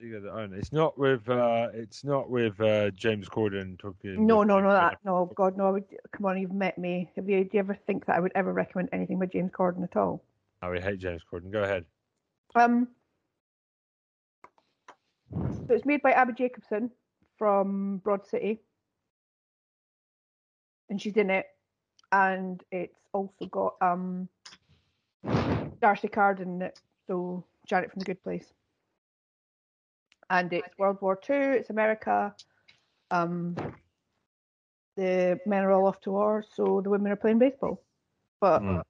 [0.00, 0.52] League of Their Own.
[0.54, 4.26] It's not with uh, it's not with uh, James Corden talking.
[4.26, 5.68] No, no, no, that no, God, no.
[5.68, 7.10] I would, come on, you've met me.
[7.16, 7.42] Have you?
[7.44, 10.22] Do you ever think that I would ever recommend anything by James Corden at all?
[10.62, 11.50] Oh, we hate James Corden.
[11.50, 11.84] Go ahead.
[12.58, 12.88] Um,
[15.32, 16.90] so it's made by Abbi Jacobson
[17.38, 18.60] from Broad City,
[20.90, 21.46] and she's in it.
[22.10, 24.28] And it's also got um
[25.80, 28.52] D'Arcy Carden in it, so Janet from The Good Place.
[30.30, 31.32] And it's World War Two.
[31.32, 32.34] It's America.
[33.10, 33.56] Um,
[34.96, 37.82] the men are all off to war, so the women are playing baseball.
[38.40, 38.82] But Mm.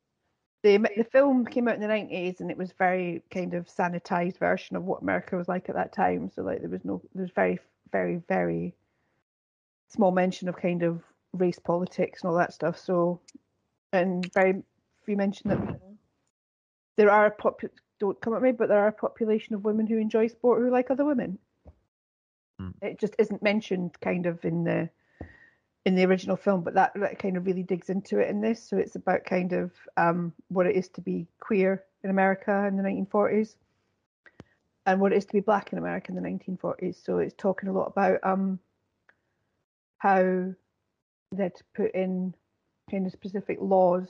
[0.63, 4.39] The the film came out in the nineties, and it was very kind of sanitized
[4.39, 6.31] version of what America was like at that time.
[6.35, 7.59] So like there was no, there was very,
[7.93, 8.75] very, very
[9.89, 12.79] small mention of kind of race politics and all that stuff.
[12.79, 13.21] So,
[13.93, 14.63] and very
[15.05, 15.81] few mention that
[16.97, 17.61] there are a pop.
[18.01, 20.71] Don't come at me, but there are a population of women who enjoy sport who
[20.71, 21.39] like other women.
[22.61, 22.75] Mm.
[22.83, 24.89] It just isn't mentioned kind of in the
[25.85, 28.63] in the original film, but that, that kind of really digs into it in this.
[28.63, 32.77] So it's about kind of um, what it is to be queer in America in
[32.77, 33.55] the 1940s.
[34.87, 37.03] and what it is to be black in America in the 1940s.
[37.05, 38.59] So it's talking a lot about um,
[39.99, 40.53] how
[41.33, 42.35] they'd put in
[42.91, 44.09] kind of specific laws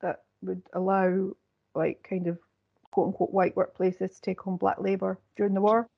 [0.00, 1.30] that would allow,
[1.74, 2.38] like, kind of
[2.90, 5.88] quote unquote white workplaces to take on black labour during the war.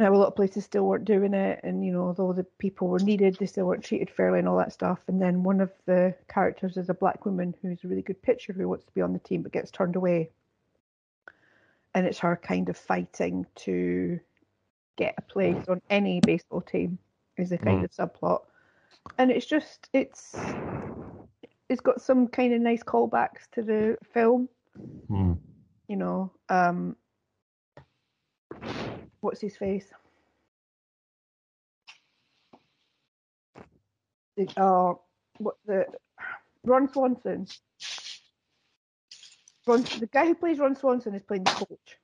[0.00, 2.88] Now, a lot of places still weren't doing it, and you know, although the people
[2.88, 4.98] were needed, they still weren't treated fairly and all that stuff.
[5.08, 8.54] And then one of the characters is a black woman who's a really good pitcher
[8.54, 10.30] who wants to be on the team but gets turned away.
[11.94, 14.18] And it's her kind of fighting to
[14.96, 16.98] get a place on any baseball team
[17.36, 17.84] is a kind Mm.
[17.84, 18.40] of subplot.
[19.18, 20.34] And it's just it's
[21.68, 24.48] it's got some kind of nice callbacks to the film
[25.08, 25.34] Hmm.
[25.88, 26.96] you know, um,
[29.20, 29.86] what's his face?
[34.36, 34.94] The, uh,
[35.38, 35.86] what the
[36.64, 37.46] Ron Swanson.
[39.66, 41.98] Ron, the guy who plays Ron Swanson is playing the coach.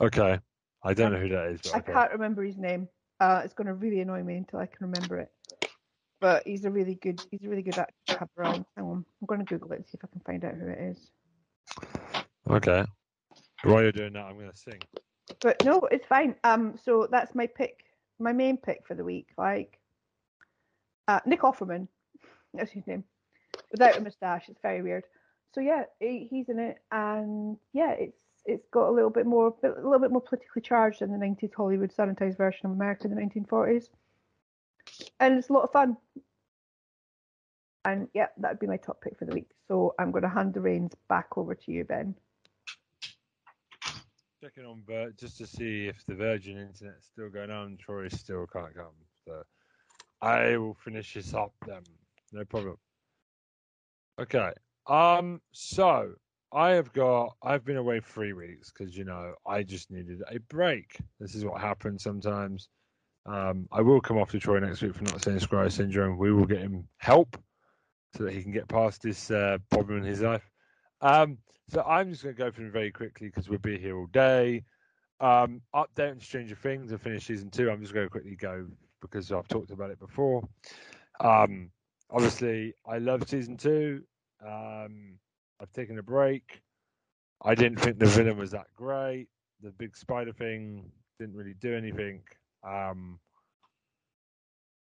[0.00, 0.38] Okay.
[0.84, 1.60] I don't know who that is.
[1.72, 1.92] I okay.
[1.92, 2.88] can't remember his name.
[3.20, 5.30] Uh, it's going to really annoy me until I can remember it.
[6.20, 8.64] But he's a really good, he's a really good actor to have around.
[8.76, 10.68] Hang on, I'm going to Google it and see if I can find out who
[10.68, 11.10] it is.
[12.48, 12.84] Okay.
[13.64, 14.80] While you're doing that, I'm going to sing.
[15.40, 16.34] But no, it's fine.
[16.44, 17.84] Um, so that's my pick,
[18.18, 19.28] my main pick for the week.
[19.36, 19.78] Like,
[21.08, 21.88] uh, Nick Offerman,
[22.54, 23.04] that's his name,
[23.70, 24.48] without a moustache.
[24.48, 25.04] It's very weird.
[25.54, 29.54] So yeah, he, he's in it, and yeah, it's it's got a little bit more,
[29.62, 33.14] a little bit more politically charged than the '90s Hollywood sanitized version of America in
[33.14, 33.88] the 1940s,
[35.20, 35.96] and it's a lot of fun.
[37.84, 39.50] And yeah, that'd be my top pick for the week.
[39.68, 42.14] So I'm going to hand the reins back over to you, Ben.
[44.42, 47.76] Checking on Vir- just to see if the Virgin Internet's still going on.
[47.76, 48.86] Troy still can't come.
[49.24, 49.44] So
[50.20, 51.82] I will finish this up then.
[52.32, 52.76] No problem.
[54.20, 54.50] Okay.
[54.88, 55.40] Um.
[55.52, 56.14] So
[56.52, 57.36] I have got.
[57.40, 60.98] I've been away three weeks because you know I just needed a break.
[61.20, 62.68] This is what happens sometimes.
[63.26, 63.68] Um.
[63.70, 66.18] I will come off to Troy next week for not saying Scry syndrome.
[66.18, 67.40] We will get him help
[68.16, 70.50] so that he can get past this uh, problem in his life.
[71.00, 71.38] Um.
[71.68, 74.06] So I'm just going to go through them very quickly because we'll be here all
[74.06, 74.64] day.
[75.20, 76.92] Um, update on Stranger Things.
[76.92, 77.70] I finished season two.
[77.70, 78.66] I'm just going to quickly go
[79.00, 80.42] because I've talked about it before.
[81.20, 81.70] Um,
[82.10, 84.02] obviously, I love season two.
[84.44, 85.18] Um,
[85.60, 86.60] I've taken a break.
[87.44, 89.28] I didn't think the villain was that great.
[89.62, 92.22] The big spider thing didn't really do anything.
[92.64, 93.18] Um,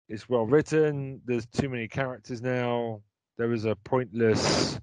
[0.08, 1.22] it's well written.
[1.26, 3.02] There's too many characters now.
[3.38, 4.80] There was a pointless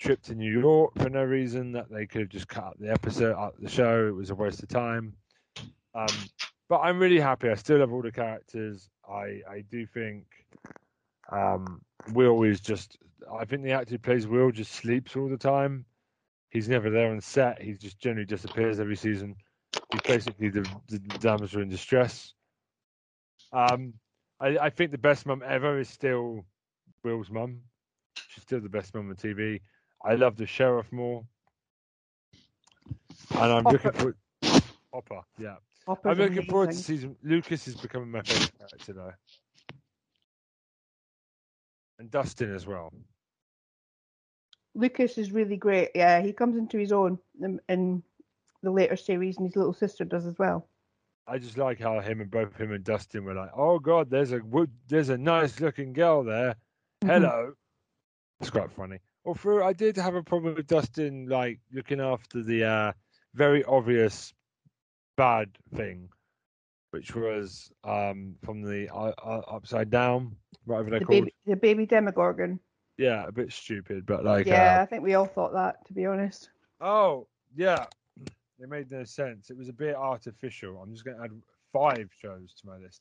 [0.00, 3.36] trip to New York for no reason that they could have just cut the episode,
[3.36, 4.08] out the show.
[4.08, 5.14] It was a waste of time.
[5.94, 6.08] Um,
[6.68, 7.50] but I'm really happy.
[7.50, 8.88] I still love all the characters.
[9.08, 10.24] I I do think
[11.30, 11.82] um,
[12.12, 12.96] Will is just.
[13.32, 15.84] I think the actor who plays Will just sleeps all the time.
[16.48, 17.60] He's never there on set.
[17.60, 19.36] He just generally disappears every season.
[19.92, 22.34] He's basically the, the damsel in distress.
[23.52, 23.94] Um,
[24.40, 26.44] I, I think the best mum ever is still
[27.04, 27.60] Will's mum.
[28.30, 29.60] She's still the best mum on TV.
[30.02, 31.24] I love the sheriff more,
[33.32, 34.14] and I'm looking for
[34.92, 35.20] Hopper.
[35.38, 37.16] Yeah, Hopper's I'm looking forward to season.
[37.22, 39.12] Lucas is becoming my favorite character though,
[41.98, 42.92] and Dustin as well.
[44.74, 45.90] Lucas is really great.
[45.94, 48.02] Yeah, he comes into his own in, in
[48.62, 50.66] the later series, and his little sister does as well.
[51.26, 54.32] I just like how him and both him and Dustin were like, "Oh God, there's
[54.32, 54.40] a
[54.88, 56.56] there's a nice looking girl there.
[57.02, 57.08] Mm-hmm.
[57.08, 57.52] Hello."
[58.40, 58.98] It's quite funny.
[59.24, 62.92] Although I did have a problem with Dustin like looking after the uh,
[63.34, 64.32] very obvious
[65.16, 66.08] bad thing,
[66.90, 71.24] which was um, from the uh, uh, upside down, whatever they're the called.
[71.24, 72.58] baby, the baby Demogorgon.
[72.96, 75.92] Yeah, a bit stupid, but like, yeah, uh, I think we all thought that, to
[75.92, 76.50] be honest.
[76.80, 77.86] oh yeah,
[78.58, 79.50] it made no sense.
[79.50, 80.80] It was a bit artificial.
[80.82, 81.30] I'm just going to add
[81.72, 83.00] five shows to my list.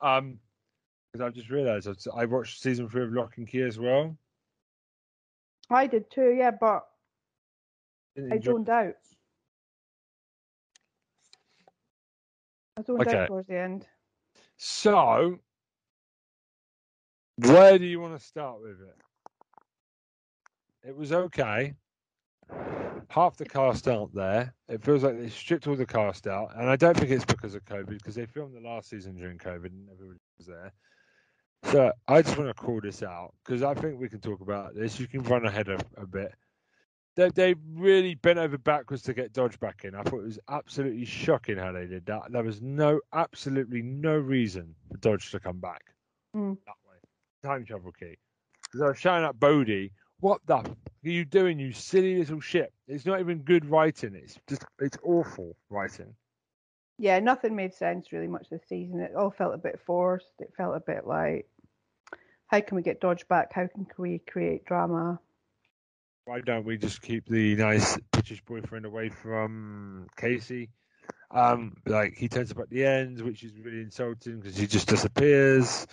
[0.00, 0.38] Um,
[1.12, 4.16] because I've just realised I watched season three of Locke and Key as well.
[5.70, 6.86] I did too, yeah, but
[8.14, 8.94] Didn't I enjoy- zoned out.
[12.76, 13.16] I zoned Okay.
[13.16, 13.86] out towards the end.
[14.56, 15.38] So,
[17.36, 18.96] where do you want to start with it?
[20.88, 21.74] It was okay.
[23.08, 24.54] Half the cast aren't there.
[24.68, 27.54] It feels like they stripped all the cast out, and I don't think it's because
[27.54, 30.72] of COVID because they filmed the last season during COVID and everybody was there.
[31.70, 34.74] So I just want to call this out because I think we can talk about
[34.74, 35.00] this.
[35.00, 36.32] You can run ahead a, a bit.
[37.16, 39.94] They they really bent over backwards to get Dodge back in.
[39.94, 42.22] I thought it was absolutely shocking how they did that.
[42.30, 45.82] There was no absolutely no reason for Dodge to come back
[46.36, 46.58] Mm.
[46.66, 46.96] that way.
[47.42, 48.16] Time travel key.
[48.64, 52.40] Because I was shouting at Bode, what the f- are you doing, you silly little
[52.40, 52.72] shit?
[52.88, 54.14] It's not even good writing.
[54.16, 56.12] It's just it's awful writing.
[56.98, 59.00] Yeah, nothing made sense really much this season.
[59.00, 60.32] It all felt a bit forced.
[60.40, 61.46] It felt a bit like,
[62.54, 63.52] how can we get Dodge back?
[63.52, 65.18] How can we create drama?
[66.24, 70.70] Why don't we just keep the nice British boyfriend away from Casey?
[71.32, 74.86] Um, like he turns up at the end, which is really insulting because he just
[74.86, 75.88] disappears.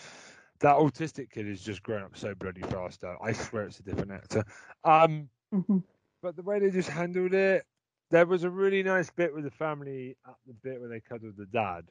[0.59, 3.01] That autistic kid has just grown up so bloody fast.
[3.01, 3.18] Though.
[3.20, 4.43] I swear it's a different actor.
[4.84, 5.80] Um, hmm
[6.22, 7.66] but the way they just handled it,
[8.12, 11.38] there was a really nice bit with the family at the bit where they cuddled
[11.38, 11.86] the dad.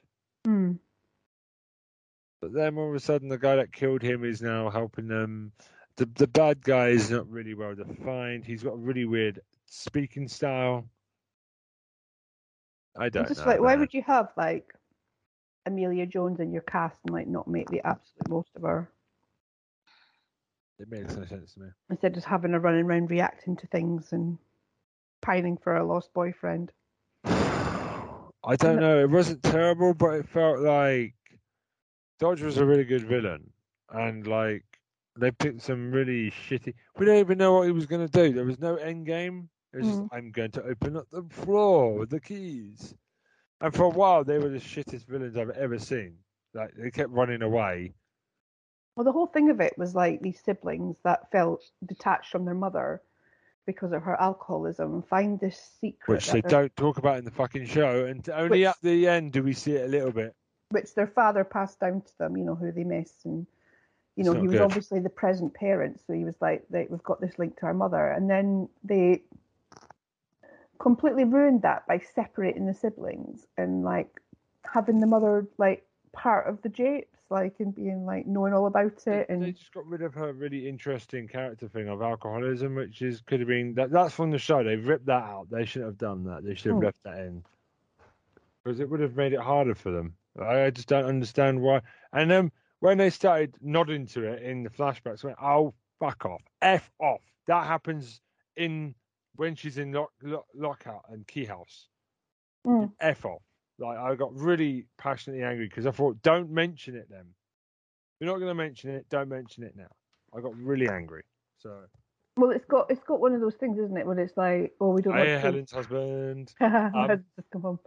[0.46, 0.78] Mm.
[2.40, 5.52] But then all of a sudden, the guy that killed him is now helping them.
[5.96, 8.44] The the bad guy is not really well defined.
[8.44, 10.86] He's got a really weird speaking style.
[12.96, 13.46] I don't Just know.
[13.46, 14.74] like, why would you have like
[15.66, 18.90] Emilia Jones in your cast and like not make the absolute most of her
[20.80, 21.68] It makes no sense to me.
[21.90, 24.38] instead of just having her running around reacting to things and
[25.20, 26.72] pining for a lost boyfriend?
[27.24, 29.00] I don't know.
[29.00, 31.14] It wasn't terrible, but it felt like
[32.20, 33.50] Dodge was a really good villain,
[33.88, 34.62] and like
[35.18, 36.74] they picked some really shitty.
[36.98, 38.32] We don't even know what he was going to do.
[38.32, 39.48] There was no end game.
[39.72, 40.08] It was just, Mm.
[40.12, 42.94] I'm going to open up the floor with the keys.
[43.60, 46.16] And for a while, they were the shittest villains I've ever seen.
[46.54, 47.94] Like they kept running away.
[48.96, 52.54] Well, the whole thing of it was like these siblings that felt detached from their
[52.54, 53.00] mother
[53.66, 57.30] because of her alcoholism and find this secret Which they don't talk about in the
[57.30, 60.34] fucking show, and only Which- at the end do we see it a little bit.
[60.70, 63.24] Which their father passed down to them, you know, who they missed.
[63.24, 63.46] And,
[64.16, 64.62] you know, he was good.
[64.62, 66.00] obviously the present parent.
[66.06, 68.10] So he was like, we've got this link to our mother.
[68.10, 69.22] And then they
[70.78, 74.20] completely ruined that by separating the siblings and like
[74.64, 79.06] having the mother like part of the japes, like, and being like knowing all about
[79.06, 79.28] it.
[79.28, 83.20] And they just got rid of her really interesting character thing of alcoholism, which is
[83.22, 83.90] could have been that.
[83.90, 84.62] That's from the show.
[84.62, 85.48] They ripped that out.
[85.50, 86.44] They shouldn't have done that.
[86.44, 86.84] They should have Hmm.
[86.84, 87.42] left that in
[88.62, 90.14] because it would have made it harder for them.
[90.38, 91.82] I, just don't understand why.
[92.12, 96.24] And then when they started nodding to it in the flashbacks, I went, "Oh, fuck
[96.24, 98.20] off, f off." That happens
[98.56, 98.94] in
[99.36, 101.88] when she's in lock, lock, lockout and key house.
[102.66, 102.92] Mm.
[103.00, 103.42] F off.
[103.78, 107.24] Like I got really passionately angry because I thought, don't mention it then.
[108.18, 109.06] You're not going to mention it.
[109.08, 109.88] Don't mention it now.
[110.36, 111.22] I got really angry.
[111.58, 111.70] So
[112.36, 114.06] well, it's got it's got one of those things, isn't it?
[114.06, 116.52] When it's like, oh, we don't want Helen's husband.
[116.60, 117.78] Um, just come home.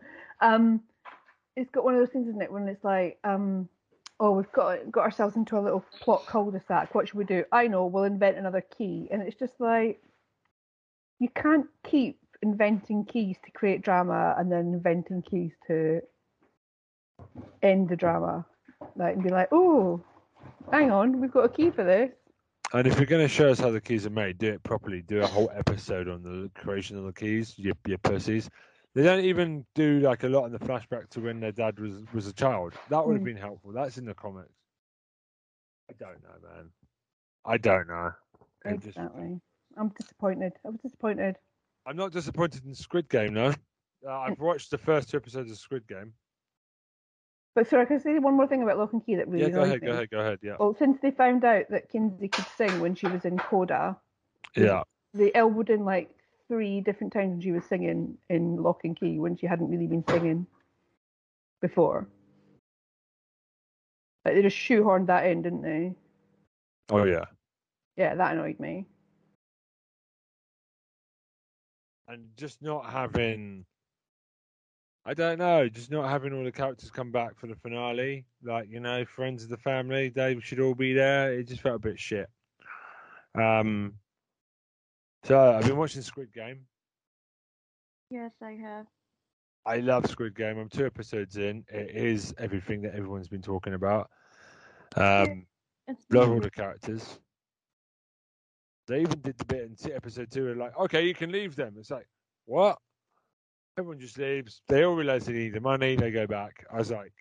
[0.42, 0.82] Um,
[1.56, 2.52] it's got one of those things, isn't it?
[2.52, 3.70] When it's like, um,
[4.20, 6.94] oh, we've got got ourselves into a little plot cul-de-sac.
[6.96, 7.44] What should we do?
[7.52, 7.86] I know.
[7.86, 10.02] We'll invent another key, and it's just like
[11.20, 16.02] you can't keep inventing keys to create drama and then inventing keys to
[17.62, 18.46] end the drama.
[18.96, 20.04] Like and be like, oh,
[20.72, 22.12] hang on, we've got a key for this.
[22.74, 25.04] And if you're going to show us how the keys are made, do it properly.
[25.04, 27.54] Do a whole episode on the creation of the keys.
[27.56, 28.50] You, you pussies.
[28.96, 32.04] They don't even do like a lot in the flashback to when their dad was
[32.14, 32.74] was a child.
[32.90, 33.26] That would have Mm.
[33.26, 33.72] been helpful.
[33.72, 34.54] That's in the comics.
[35.90, 36.70] I don't know, man.
[37.46, 38.12] I don't know.
[38.66, 39.42] It just- Exactly.
[39.78, 40.54] I'm disappointed.
[40.66, 41.38] I was disappointed.
[41.86, 43.54] I'm not disappointed in Squid Game, though.
[44.06, 46.14] Uh, I've watched the first two episodes of Squid Game.
[47.56, 49.44] But sorry, I can I say one more thing about Locke and Key that really
[49.44, 49.88] Yeah, go annoys ahead, me?
[49.88, 50.40] go ahead, go ahead.
[50.42, 54.00] Yeah, Well, since they found out that Kinsey could sing when she was in Coda,
[54.56, 54.84] yeah.
[55.14, 56.13] they elbowed in like
[56.48, 59.88] three different times when she was singing in Locke and Key when she hadn't really
[59.88, 60.46] been singing
[61.62, 62.08] before.
[64.26, 65.94] Like they just shoehorned that in, didn't they?
[66.90, 67.26] Oh yeah.
[67.98, 68.86] Yeah, that annoyed me.
[72.08, 73.66] and just not having
[75.06, 78.26] I don't know, just not having all the characters come back for the finale.
[78.42, 81.34] Like, you know, friends of the family, they should all be there.
[81.34, 82.30] It just felt a bit shit.
[83.36, 83.96] Um
[85.24, 86.62] so I've been watching Squid Game.
[88.10, 88.86] Yes, I have.
[89.66, 90.58] I love Squid Game.
[90.58, 91.64] I'm two episodes in.
[91.70, 94.10] It is everything that everyone's been talking about.
[94.96, 95.46] Um
[96.12, 97.20] love all the characters.
[98.88, 100.46] They even did the bit in episode two.
[100.46, 101.76] Where like, okay, you can leave them.
[101.78, 102.08] It's like,
[102.46, 102.78] what?
[103.78, 104.62] Everyone just leaves.
[104.68, 105.96] They all realize they need the money.
[105.96, 106.66] They go back.
[106.72, 107.14] I was like,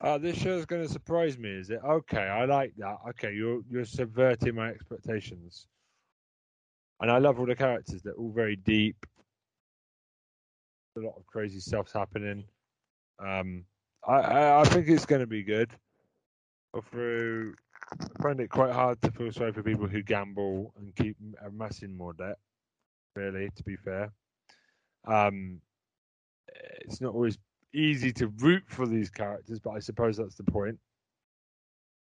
[0.00, 1.50] oh, this show's going to surprise me.
[1.50, 1.80] Is it?
[1.84, 2.96] Okay, I like that.
[3.10, 5.66] Okay, you're you're subverting my expectations.
[7.00, 8.02] And I love all the characters.
[8.02, 9.06] They're all very deep.
[10.96, 12.44] A lot of crazy stuff's happening.
[13.18, 13.64] Um,
[14.06, 15.70] I I, I think it's going to be good.
[16.90, 17.54] Through
[17.92, 21.96] I find it quite hard to feel sorry for people who gamble and keep amassing
[21.96, 22.38] more debt.
[23.14, 24.10] Really, to be fair,
[25.06, 25.60] um,
[26.80, 27.38] it's not always
[27.72, 30.78] easy to root for these characters, but I suppose that's the point.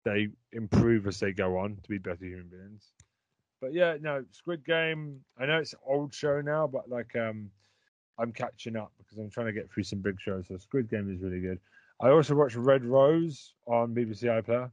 [0.05, 2.93] They improve as they go on to be better human beings.
[3.61, 5.21] But yeah, no, Squid Game.
[5.39, 7.51] I know it's an old show now, but like um,
[8.19, 10.47] I'm catching up because I'm trying to get through some big shows.
[10.49, 11.59] So Squid Game is really good.
[12.01, 14.71] I also watched Red Rose on BBC iPlayer.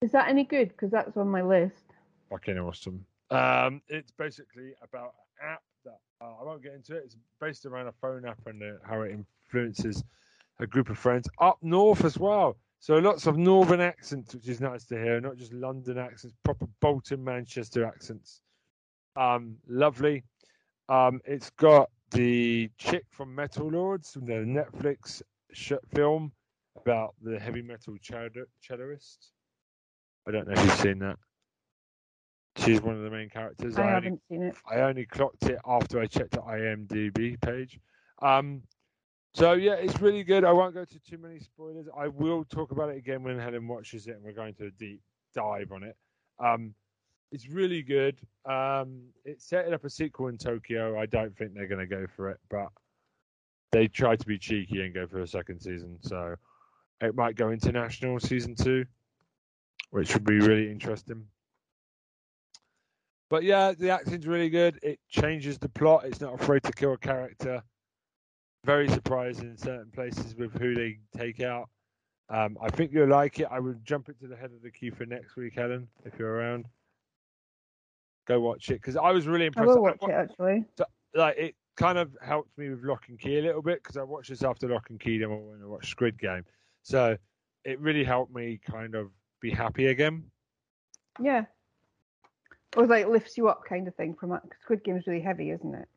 [0.00, 0.68] Is that any good?
[0.68, 1.82] Because that's on my list.
[2.30, 3.04] Fucking awesome.
[3.30, 7.02] Um, it's basically about an app that uh, I won't get into it.
[7.04, 10.04] It's based around a phone app and uh, how it influences
[10.60, 12.56] a group of friends up north as well.
[12.80, 16.66] So lots of northern accents, which is nice to hear, not just London accents, proper
[16.80, 18.42] Bolton, Manchester accents.
[19.16, 20.24] Um, lovely.
[20.88, 25.22] Um, it's got the chick from Metal Lords, the Netflix
[25.52, 26.32] sh- film
[26.76, 29.32] about the heavy metal cheddar- cheddarist.
[30.26, 31.18] I don't know if you've seen that.
[32.56, 33.76] She's one of the main characters.
[33.76, 34.56] I only, haven't seen it.
[34.68, 37.78] I only clocked it after I checked the IMDb page.
[38.20, 38.62] Um,
[39.38, 40.44] so yeah, it's really good.
[40.44, 41.86] I won't go to too many spoilers.
[41.96, 44.70] I will talk about it again when Helen watches it, and we're going to a
[44.70, 45.00] deep
[45.32, 45.96] dive on it.
[46.40, 46.74] Um,
[47.30, 48.18] it's really good.
[48.44, 50.98] Um, it's setting up a sequel in Tokyo.
[50.98, 52.68] I don't think they're going to go for it, but
[53.70, 55.98] they tried to be cheeky and go for a second season.
[56.02, 56.34] So
[57.00, 58.86] it might go international season two,
[59.90, 61.26] which would be really interesting.
[63.30, 64.80] But yeah, the acting's really good.
[64.82, 66.06] It changes the plot.
[66.06, 67.62] It's not afraid to kill a character.
[68.64, 71.68] Very surprising in certain places with who they take out.
[72.28, 73.48] Um, I think you'll like it.
[73.50, 76.18] I would jump it to the head of the queue for next week, Helen, if
[76.18, 76.66] you're around.
[78.26, 79.70] Go watch it because I was really impressed.
[79.70, 80.64] I will watch it actually.
[81.14, 84.02] Like it kind of helped me with Locke and Key a little bit because I
[84.02, 86.44] watched this after Locke and Key, then I watched Squid Game.
[86.82, 87.16] So
[87.64, 90.24] it really helped me kind of be happy again.
[91.20, 91.44] Yeah.
[92.76, 94.38] It was like lifts you up kind of thing from.
[94.62, 95.88] Squid Game's really heavy, isn't it?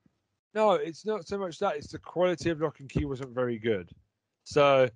[0.54, 1.78] No, it's not so much that.
[1.78, 3.90] It's the quality of Locke and Key wasn't very good.
[4.44, 4.90] So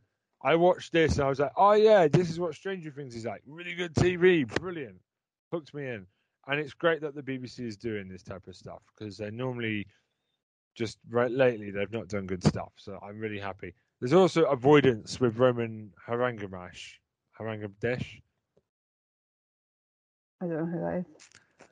[0.43, 3.26] I watched this and I was like, oh yeah, this is what Stranger Things is
[3.26, 3.41] like.
[3.47, 4.97] Really good TV, brilliant.
[5.51, 6.06] Hooked me in.
[6.47, 9.88] And it's great that the BBC is doing this type of stuff because they're normally
[10.76, 12.74] just right lately they've not done good stuff.
[12.76, 13.74] So I'm really happy.
[13.99, 16.95] There's also avoidance with Roman Harangamash.
[17.39, 18.22] Harangadesh.
[20.41, 21.06] I don't know who that is.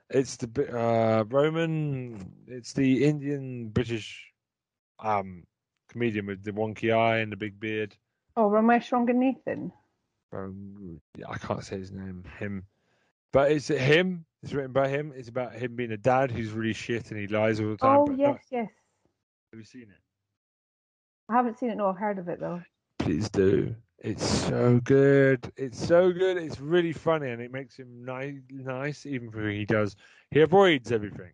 [0.09, 2.33] It's the uh, Roman.
[2.47, 4.31] It's the Indian British
[4.99, 5.43] um,
[5.89, 7.95] comedian with the wonky eye and the big beard.
[8.35, 9.71] Oh, Romesh Ranganathan.
[10.31, 12.23] Um, yeah, I can't say his name.
[12.39, 12.63] Him,
[13.31, 14.25] but it's him.
[14.41, 15.13] It's written by him.
[15.15, 17.97] It's about him being a dad who's really shit and he lies all the time.
[17.99, 18.69] Oh yes, not- yes.
[19.51, 20.01] have you seen it?
[21.29, 21.77] I haven't seen it.
[21.77, 22.61] No, I've heard of it though.
[22.99, 23.75] Please do.
[24.03, 25.49] It's so good.
[25.55, 26.35] It's so good.
[26.35, 29.95] It's really funny and it makes him nice, even for he does.
[30.29, 31.31] He avoids everything.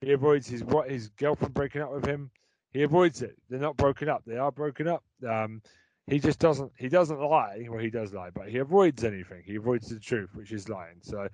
[0.00, 2.32] He avoids his what his girlfriend breaking up with him.
[2.72, 3.36] He avoids it.
[3.48, 4.24] They're not broken up.
[4.26, 5.04] They are broken up.
[5.28, 5.62] Um,
[6.08, 6.72] he just doesn't.
[6.76, 7.68] He doesn't lie.
[7.68, 9.44] Well, he does lie, but he avoids anything.
[9.46, 10.98] He avoids the truth, which is lying.
[11.02, 11.28] So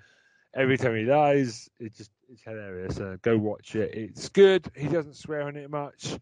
[0.54, 3.00] every time he lies, it just it's hilarious.
[3.00, 3.94] Uh, go watch it.
[3.94, 4.66] It's good.
[4.76, 6.18] He doesn't swear on it much.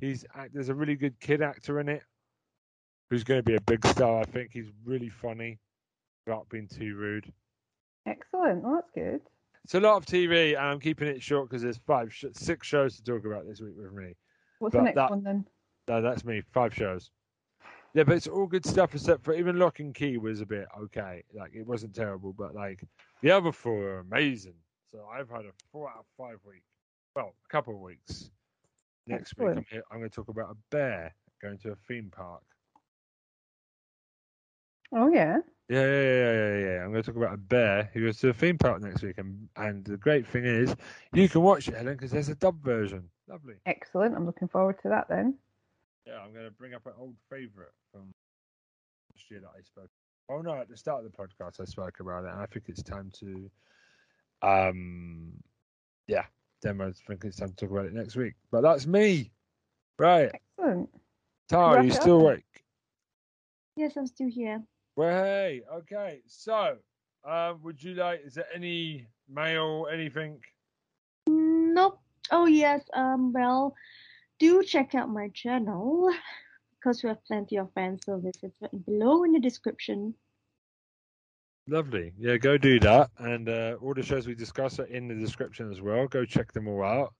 [0.00, 2.04] He's there's a really good kid actor in it
[3.10, 4.20] who's going to be a big star.
[4.20, 5.58] I think he's really funny
[6.26, 7.32] without being too rude.
[8.06, 8.62] Excellent.
[8.62, 9.20] Well, that's good.
[9.64, 12.66] It's a lot of TV, and I'm keeping it short because there's five, sh- six
[12.66, 14.14] shows to talk about this week with me.
[14.58, 15.46] What's But the next that- one then?
[15.88, 16.42] No, that's me.
[16.52, 17.10] Five shows.
[17.94, 20.66] Yeah, but it's all good stuff except for even Locke and Key was a bit
[20.80, 21.22] okay.
[21.32, 22.82] Like it wasn't terrible, but like
[23.22, 24.54] the other four are amazing.
[24.90, 26.62] So I've had a four out of five week.
[27.14, 28.30] Well, a couple of weeks.
[29.06, 32.10] Next week, I'm, here, I'm going to talk about a bear going to a theme
[32.10, 32.42] park.
[34.92, 35.38] Oh yeah.
[35.68, 36.84] Yeah, yeah, yeah, yeah, yeah.
[36.84, 39.16] I'm going to talk about a bear who goes to a theme park next week,
[39.16, 40.74] and and the great thing is,
[41.14, 43.08] you can watch it, Helen, because there's a dub version.
[43.28, 43.54] Lovely.
[43.64, 44.14] Excellent.
[44.14, 45.38] I'm looking forward to that then.
[46.06, 48.12] Yeah, I'm going to bring up an old favourite from
[49.14, 49.88] last year that I spoke.
[50.28, 52.66] Oh no, at the start of the podcast I spoke about it, and I think
[52.68, 53.50] it's time to,
[54.42, 55.32] um,
[56.08, 56.24] yeah,
[56.60, 58.34] then I think it's time to talk about it next week.
[58.50, 59.30] But that's me,
[59.98, 60.30] right?
[60.58, 60.90] Excellent.
[61.48, 62.22] Tara, Wrap you still up.
[62.22, 62.64] awake?
[63.76, 64.62] Yes, I'm still here.
[64.96, 66.20] Well, hey, okay.
[66.26, 66.76] So,
[67.28, 68.20] um, would you like?
[68.24, 70.40] Is there any mail, anything?
[71.26, 72.00] Nope.
[72.30, 72.82] Oh yes.
[72.94, 73.32] Um.
[73.32, 73.74] Well,
[74.38, 76.12] do check out my channel
[76.74, 78.52] because we have plenty of fan services
[78.84, 80.14] below in the description.
[81.66, 82.12] Lovely.
[82.18, 83.10] Yeah, go do that.
[83.18, 86.06] And uh, all the shows we discuss are in the description as well.
[86.06, 87.14] Go check them all out.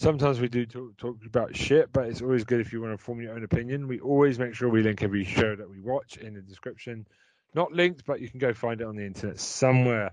[0.00, 3.04] Sometimes we do talk, talk about shit, but it's always good if you want to
[3.04, 3.88] form your own opinion.
[3.88, 7.04] We always make sure we link every show that we watch in the description.
[7.52, 10.12] Not linked, but you can go find it on the internet somewhere.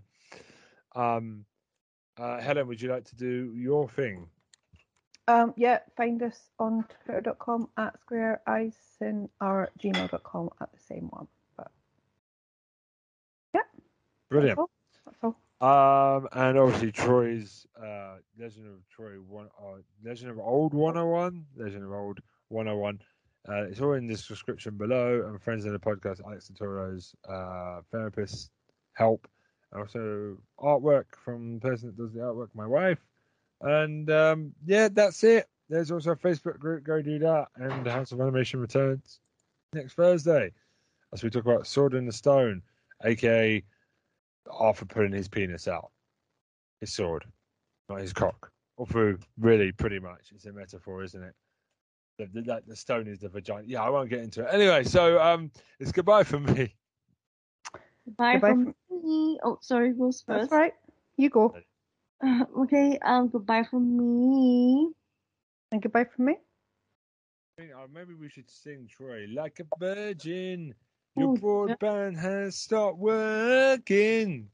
[0.96, 1.46] Um,
[2.18, 4.28] uh, Helen, would you like to do your thing?
[5.28, 11.28] Um, yeah, find us on twitter.com at square ison or gmail.com at the same one.
[11.58, 11.70] But
[13.54, 13.62] yeah.
[14.32, 14.58] Brilliant.
[14.58, 14.70] that's all.
[15.06, 15.36] That's all.
[15.62, 21.84] Um, and obviously Troy's uh, Legend of Troy one, uh, Legend of Old 101, Legend
[21.84, 23.00] of Old 101.
[23.48, 25.26] Uh, it's all in the description below.
[25.28, 28.52] And friends in the podcast, Alex Toro's uh, therapist
[28.94, 29.28] help,
[29.72, 33.00] and also artwork from the person that does the artwork, my wife.
[33.62, 35.48] And um, yeah, that's it.
[35.70, 36.84] There's also a Facebook group.
[36.84, 37.48] Go do that.
[37.56, 39.20] And the House of Animation returns
[39.74, 40.52] next Thursday
[41.14, 42.62] as we talk about Sword in the Stone,
[43.04, 43.64] aka
[44.50, 45.92] Arthur putting his penis out,
[46.82, 47.26] his sword,
[47.90, 48.52] not his cock.
[48.78, 51.34] Or Although, really, pretty much, it's a metaphor, isn't it?
[52.18, 53.64] The, the, the stone is the vagina.
[53.66, 54.50] Yeah, I won't get into it.
[54.52, 56.76] Anyway, so um, it's goodbye from me.
[58.06, 59.40] Goodbye, Goodbye from me.
[59.44, 60.52] Oh, sorry, who's That's first?
[60.52, 60.74] right.
[61.18, 61.56] You go.
[62.24, 64.90] Uh, okay, um, goodbye from me.
[65.72, 66.38] And goodbye from me.
[67.58, 70.76] I mean, uh, maybe we should sing Troy like a virgin.
[71.16, 74.50] Your broadband has stopped working.